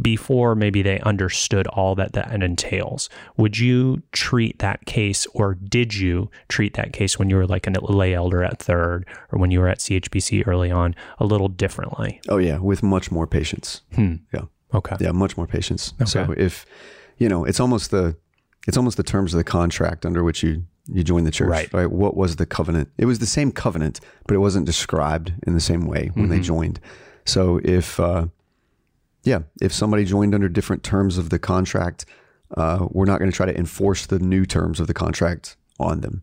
before 0.00 0.54
maybe 0.54 0.82
they 0.82 1.00
understood 1.00 1.66
all 1.68 1.94
that 1.96 2.12
that 2.12 2.32
entails. 2.42 3.08
Would 3.36 3.58
you 3.58 4.02
treat 4.12 4.58
that 4.60 4.86
case, 4.86 5.26
or 5.34 5.54
did 5.54 5.94
you 5.94 6.30
treat 6.48 6.74
that 6.74 6.92
case 6.92 7.18
when 7.18 7.30
you 7.30 7.36
were 7.36 7.46
like 7.46 7.66
a 7.66 7.70
lay 7.92 8.14
elder 8.14 8.42
at 8.44 8.58
third, 8.60 9.06
or 9.32 9.38
when 9.38 9.50
you 9.50 9.60
were 9.60 9.68
at 9.68 9.78
CHBC 9.78 10.46
early 10.46 10.70
on, 10.70 10.94
a 11.18 11.24
little 11.26 11.48
differently? 11.48 12.20
Oh 12.28 12.38
yeah, 12.38 12.58
with 12.58 12.82
much 12.82 13.10
more 13.10 13.26
patience. 13.26 13.82
Yeah, 13.96 14.42
Okay. 14.74 14.96
yeah, 15.00 15.12
much 15.12 15.36
more 15.36 15.46
patience. 15.46 15.92
Okay. 16.00 16.04
So 16.10 16.34
if 16.36 16.64
you 17.16 17.28
know, 17.28 17.44
it's 17.44 17.60
almost 17.60 17.90
the 17.90 18.16
it's 18.66 18.76
almost 18.76 18.96
the 18.96 19.02
terms 19.02 19.32
of 19.34 19.38
the 19.38 19.44
contract 19.44 20.04
under 20.06 20.22
which 20.22 20.42
you 20.42 20.64
you 20.90 21.02
join 21.04 21.24
the 21.24 21.30
church, 21.30 21.48
Right. 21.50 21.72
right? 21.72 21.90
What 21.90 22.16
was 22.16 22.36
the 22.36 22.46
covenant? 22.46 22.88
It 22.96 23.04
was 23.04 23.18
the 23.18 23.26
same 23.26 23.52
covenant, 23.52 24.00
but 24.26 24.34
it 24.34 24.38
wasn't 24.38 24.64
described 24.64 25.32
in 25.46 25.52
the 25.54 25.60
same 25.60 25.86
way 25.86 26.10
when 26.14 26.28
they 26.30 26.40
joined. 26.40 26.80
So 27.26 27.60
if 27.62 28.00
uh, 28.00 28.28
yeah, 29.28 29.40
if 29.60 29.72
somebody 29.72 30.04
joined 30.04 30.34
under 30.34 30.48
different 30.48 30.82
terms 30.82 31.18
of 31.18 31.30
the 31.30 31.38
contract, 31.38 32.04
uh, 32.56 32.86
we're 32.90 33.04
not 33.04 33.18
going 33.18 33.30
to 33.30 33.36
try 33.36 33.46
to 33.46 33.56
enforce 33.56 34.06
the 34.06 34.18
new 34.18 34.44
terms 34.46 34.80
of 34.80 34.86
the 34.86 34.94
contract 34.94 35.56
on 35.78 36.00
them. 36.00 36.22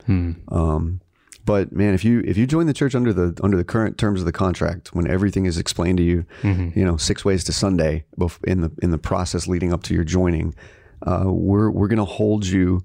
Um, 0.50 1.02
but 1.46 1.72
man, 1.72 1.94
if 1.94 2.04
you 2.04 2.22
if 2.26 2.36
you 2.38 2.48
join 2.48 2.66
the 2.66 2.74
church 2.74 2.96
under 2.96 3.14
the 3.14 3.40
under 3.44 3.56
the 3.58 3.64
current 3.64 3.98
terms 4.00 4.20
of 4.20 4.26
the 4.26 4.32
contract, 4.32 4.96
when 4.96 5.08
everything 5.08 5.46
is 5.46 5.58
explained 5.60 5.98
to 6.00 6.04
you, 6.04 6.26
you 6.76 6.84
know, 6.84 6.98
six 6.98 7.24
ways 7.24 7.44
to 7.44 7.52
Sunday 7.54 8.06
in 8.48 8.62
the 8.62 8.72
in 8.82 8.90
the 8.90 8.98
process 8.98 9.48
leading 9.48 9.72
up 9.72 9.84
to 9.84 9.94
your 9.94 10.04
joining, 10.04 10.56
uh, 11.06 11.26
we're 11.28 11.70
we're 11.70 11.88
going 11.88 12.00
to 12.00 12.06
hold 12.06 12.48
you, 12.48 12.84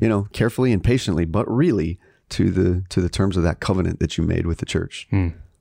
you 0.00 0.08
know, 0.08 0.26
carefully 0.32 0.72
and 0.72 0.82
patiently, 0.82 1.26
but 1.26 1.46
really 1.54 1.98
to 2.30 2.50
the 2.50 2.82
to 2.88 3.02
the 3.02 3.10
terms 3.10 3.36
of 3.36 3.42
that 3.42 3.60
covenant 3.60 4.00
that 4.00 4.16
you 4.16 4.24
made 4.24 4.46
with 4.46 4.58
the 4.58 4.66
church. 4.66 5.06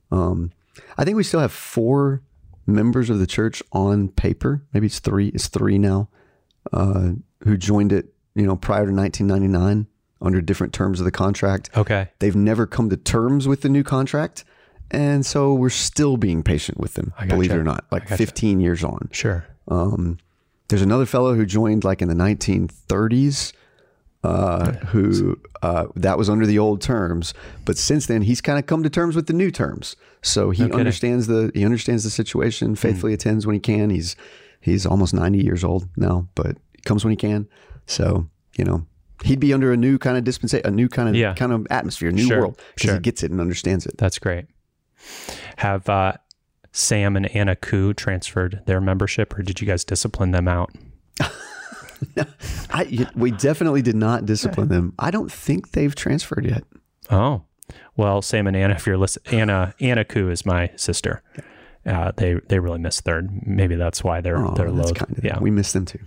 Um, 0.09 0.53
I 0.97 1.03
think 1.03 1.17
we 1.17 1.23
still 1.23 1.41
have 1.41 1.51
four 1.51 2.21
members 2.67 3.09
of 3.09 3.19
the 3.19 3.27
church 3.27 3.63
on 3.71 4.09
paper. 4.09 4.63
Maybe 4.73 4.87
it's 4.87 4.99
three. 4.99 5.29
It's 5.29 5.47
three 5.47 5.77
now 5.77 6.09
uh, 6.73 7.11
who 7.43 7.57
joined 7.57 7.93
it, 7.93 8.13
you 8.35 8.45
know, 8.45 8.55
prior 8.55 8.85
to 8.85 8.93
1999 8.93 9.87
under 10.21 10.41
different 10.41 10.73
terms 10.73 10.99
of 10.99 11.05
the 11.05 11.11
contract. 11.11 11.69
Okay. 11.75 12.09
They've 12.19 12.35
never 12.35 12.67
come 12.67 12.89
to 12.89 12.97
terms 12.97 13.47
with 13.47 13.61
the 13.61 13.69
new 13.69 13.83
contract. 13.83 14.43
And 14.89 15.25
so 15.25 15.53
we're 15.53 15.69
still 15.69 16.17
being 16.17 16.43
patient 16.43 16.79
with 16.79 16.93
them, 16.93 17.13
believe 17.27 17.51
it 17.51 17.57
or 17.57 17.63
not, 17.63 17.85
like 17.91 18.03
gotcha. 18.03 18.17
15 18.17 18.59
years 18.59 18.83
on. 18.83 19.09
Sure. 19.11 19.45
Um, 19.67 20.17
there's 20.69 20.81
another 20.81 21.05
fellow 21.05 21.35
who 21.35 21.45
joined 21.45 21.83
like 21.83 22.01
in 22.01 22.07
the 22.07 22.13
1930s, 22.13 23.53
uh, 24.23 24.71
who 24.87 25.39
uh, 25.61 25.85
that 25.95 26.17
was 26.17 26.29
under 26.29 26.45
the 26.45 26.59
old 26.59 26.81
terms, 26.81 27.33
but 27.65 27.77
since 27.77 28.07
then 28.07 28.23
he's 28.23 28.41
kind 28.41 28.59
of 28.59 28.65
come 28.65 28.83
to 28.83 28.89
terms 28.89 29.15
with 29.15 29.27
the 29.27 29.33
new 29.33 29.51
terms. 29.51 29.95
So 30.21 30.49
he. 30.49 30.63
Hmm. 30.65 30.73
understands 30.73 31.27
the 31.27 31.51
he 31.53 31.63
understands 31.63 32.03
the 32.03 32.09
situation. 32.09 32.75
Faithfully 32.75 33.13
attends 33.13 33.45
when 33.45 33.53
he 33.53 33.59
can. 33.59 33.89
He's 33.89 34.15
he's 34.59 34.85
almost 34.85 35.13
90 35.13 35.39
years 35.43 35.63
old 35.63 35.87
now, 35.95 36.27
but 36.35 36.57
he 36.75 36.81
comes 36.83 37.05
when 37.05 37.11
he 37.11 37.15
can. 37.17 37.47
So 37.85 38.27
you 38.57 38.65
know 38.65 38.85
he'd 39.23 39.39
be 39.39 39.53
under 39.53 39.71
a 39.71 39.77
new 39.77 39.97
kind 39.97 40.17
of 40.17 40.23
dispensation, 40.23 40.65
a 40.67 40.71
new 40.71 40.89
kind 40.89 41.09
of 41.09 41.15
Yeah. 41.15 41.33
kind 41.33 41.51
of 41.53 41.65
atmosphere, 41.69 42.09
a 42.09 42.11
new 42.11 42.27
Sure, 42.27 42.39
world 42.39 42.61
because 42.75 42.87
sure. 42.89 42.93
he 42.95 42.99
gets 42.99 43.23
it 43.23 43.31
and 43.31 43.39
understands 43.39 43.85
it. 43.85 43.97
That's 43.97 44.19
great. 44.19 44.45
Have 45.57 45.87
uh, 45.89 46.13
Sam 46.71 47.15
and 47.15 47.27
Anna 47.35 47.55
Koo 47.55 47.93
transferred 47.93 48.61
their 48.65 48.81
membership, 48.81 49.37
or 49.37 49.41
did 49.43 49.61
you 49.61 49.67
guys 49.67 49.83
discipline 49.83 50.31
them 50.31 50.47
out? 50.47 50.71
I, 52.71 53.07
we 53.15 53.31
definitely 53.31 53.81
did 53.81 53.95
not 53.95 54.25
discipline 54.25 54.67
them. 54.69 54.93
I 54.99 55.11
don't 55.11 55.31
think 55.31 55.71
they've 55.71 55.93
transferred 55.95 56.45
yet. 56.45 56.63
Oh, 57.09 57.43
well, 57.95 58.21
Sam 58.21 58.47
and 58.47 58.55
Anna, 58.55 58.73
if 58.75 58.85
you're 58.85 58.97
listening, 58.97 59.39
Anna 59.41 59.73
Anna 59.79 60.05
Koo 60.05 60.29
is 60.29 60.45
my 60.45 60.71
sister. 60.75 61.21
Uh, 61.85 62.11
they 62.17 62.35
they 62.49 62.59
really 62.59 62.79
miss 62.79 63.01
third. 63.01 63.29
Maybe 63.45 63.75
that's 63.75 64.03
why 64.03 64.21
they're 64.21 64.37
Oh, 64.45 64.53
they're 64.55 64.69
low. 64.71 64.91
kind 64.93 65.17
of 65.17 65.23
Yeah. 65.23 65.39
We 65.39 65.51
miss 65.51 65.71
them 65.71 65.85
too. 65.85 65.99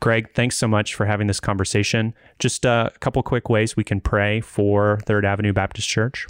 Greg, 0.00 0.34
thanks 0.34 0.56
so 0.56 0.68
much 0.68 0.94
for 0.94 1.06
having 1.06 1.26
this 1.26 1.40
conversation. 1.40 2.12
Just 2.38 2.66
uh, 2.66 2.90
a 2.94 2.98
couple 2.98 3.22
quick 3.22 3.48
ways 3.48 3.76
we 3.76 3.84
can 3.84 4.00
pray 4.00 4.40
for 4.42 4.98
Third 5.06 5.24
Avenue 5.24 5.52
Baptist 5.54 5.88
Church. 5.88 6.26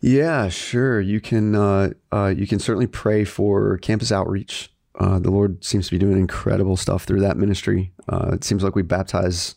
Yeah, 0.00 0.48
sure. 0.48 1.00
You 1.00 1.20
can 1.20 1.54
uh, 1.54 1.90
uh, 2.12 2.32
you 2.36 2.46
can 2.46 2.58
certainly 2.58 2.86
pray 2.86 3.24
for 3.24 3.76
campus 3.78 4.12
outreach. 4.12 4.72
Uh, 5.00 5.18
the 5.18 5.30
Lord 5.30 5.64
seems 5.64 5.86
to 5.86 5.92
be 5.92 5.98
doing 5.98 6.18
incredible 6.18 6.76
stuff 6.76 7.04
through 7.04 7.20
that 7.20 7.38
ministry. 7.38 7.90
Uh, 8.08 8.32
it 8.32 8.44
seems 8.44 8.62
like 8.62 8.76
we 8.76 8.82
baptize 8.82 9.54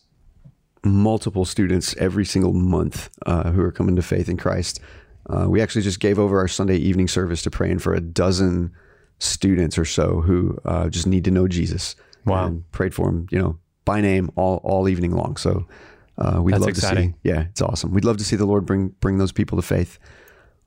multiple 0.82 1.44
students 1.44 1.94
every 1.98 2.24
single 2.24 2.54
month 2.54 3.10
uh, 3.26 3.50
who 3.50 3.60
are 3.62 3.70
coming 3.70 3.94
to 3.96 4.02
faith 4.02 4.28
in 4.28 4.38
Christ. 4.38 4.80
Uh, 5.28 5.46
we 5.48 5.60
actually 5.60 5.82
just 5.82 6.00
gave 6.00 6.18
over 6.18 6.38
our 6.38 6.48
Sunday 6.48 6.76
evening 6.76 7.08
service 7.08 7.42
to 7.42 7.50
praying 7.50 7.78
for 7.78 7.94
a 7.94 8.00
dozen 8.00 8.72
students 9.18 9.78
or 9.78 9.84
so 9.84 10.22
who 10.22 10.58
uh, 10.64 10.88
just 10.88 11.06
need 11.06 11.24
to 11.24 11.30
know 11.30 11.46
Jesus. 11.46 11.94
Wow. 12.24 12.46
And 12.46 12.70
prayed 12.72 12.94
for 12.94 13.06
them, 13.06 13.26
you 13.30 13.38
know, 13.38 13.58
by 13.84 14.00
name 14.00 14.30
all 14.36 14.62
all 14.64 14.88
evening 14.88 15.12
long. 15.14 15.36
So 15.36 15.66
uh, 16.16 16.40
we'd 16.42 16.52
That's 16.52 16.60
love 16.60 16.68
exciting. 16.70 17.12
to 17.12 17.18
see. 17.18 17.34
Yeah, 17.34 17.40
it's 17.50 17.60
awesome. 17.60 17.92
We'd 17.92 18.04
love 18.04 18.16
to 18.16 18.24
see 18.24 18.36
the 18.36 18.46
Lord 18.46 18.64
bring 18.64 18.88
bring 19.00 19.18
those 19.18 19.32
people 19.32 19.56
to 19.56 19.62
faith. 19.62 19.98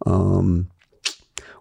Um, 0.06 0.70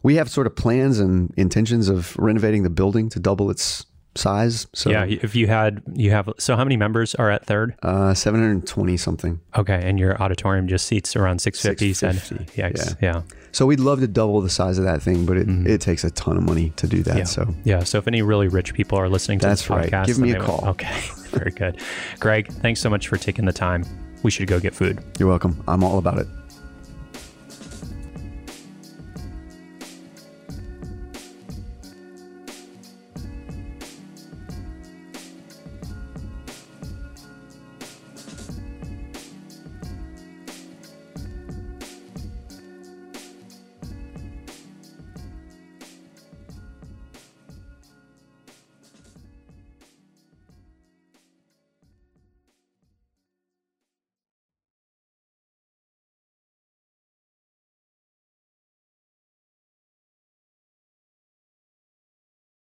we 0.06 0.14
have 0.14 0.30
sort 0.30 0.46
of 0.46 0.54
plans 0.54 1.00
and 1.00 1.34
intentions 1.36 1.88
of 1.88 2.16
renovating 2.16 2.62
the 2.62 2.70
building 2.70 3.08
to 3.08 3.18
double 3.18 3.50
its 3.50 3.86
size. 4.14 4.68
So 4.72 4.88
yeah, 4.88 5.04
if 5.04 5.34
you 5.34 5.48
had 5.48 5.82
you 5.94 6.12
have 6.12 6.30
so 6.38 6.54
how 6.54 6.62
many 6.62 6.76
members 6.76 7.16
are 7.16 7.28
at 7.28 7.44
Third? 7.44 7.74
uh, 7.82 8.14
720 8.14 8.96
something. 8.96 9.40
Okay, 9.56 9.80
and 9.82 9.98
your 9.98 10.22
auditorium 10.22 10.68
just 10.68 10.86
seats 10.86 11.16
around 11.16 11.40
650. 11.40 11.92
650, 11.92 12.62
And, 12.62 12.74
yikes, 12.74 12.96
yeah. 13.02 13.22
So 13.50 13.66
we'd 13.66 13.80
love 13.80 13.98
to 13.98 14.06
double 14.06 14.40
the 14.40 14.48
size 14.48 14.78
of 14.78 14.84
that 14.84 15.02
thing, 15.02 15.26
but 15.26 15.36
it, 15.38 15.48
it 15.66 15.80
takes 15.80 16.04
a 16.04 16.10
ton 16.12 16.36
of 16.36 16.44
money 16.44 16.70
to 16.76 16.86
do 16.86 17.02
that. 17.02 17.10
Mm-hmm. 17.10 17.18
Yeah. 17.18 17.24
So 17.24 17.54
Yeah. 17.64 17.82
So 17.82 17.98
if 17.98 18.06
any 18.06 18.22
really 18.22 18.46
rich 18.46 18.74
people 18.74 18.98
are 19.00 19.08
listening 19.08 19.40
to 19.40 19.46
That's 19.48 19.62
this 19.62 19.70
right. 19.70 19.90
podcast, 19.90 20.06
Give 20.06 20.18
me 20.20 20.30
a 20.30 20.40
call. 20.40 20.64
okay. 20.68 21.00
Very 21.30 21.50
good. 21.50 21.80
Greg, 22.20 22.46
thanks 22.62 22.80
so 22.80 22.88
much 22.88 23.08
for 23.08 23.16
taking 23.16 23.44
the 23.44 23.52
time. 23.52 23.84
We 24.22 24.30
should 24.30 24.46
go 24.46 24.60
get 24.60 24.72
food. 24.72 25.02
you're 25.18 25.28
welcome. 25.28 25.60
I'm 25.66 25.82
all 25.82 25.98
about 25.98 26.18
it. 26.18 26.28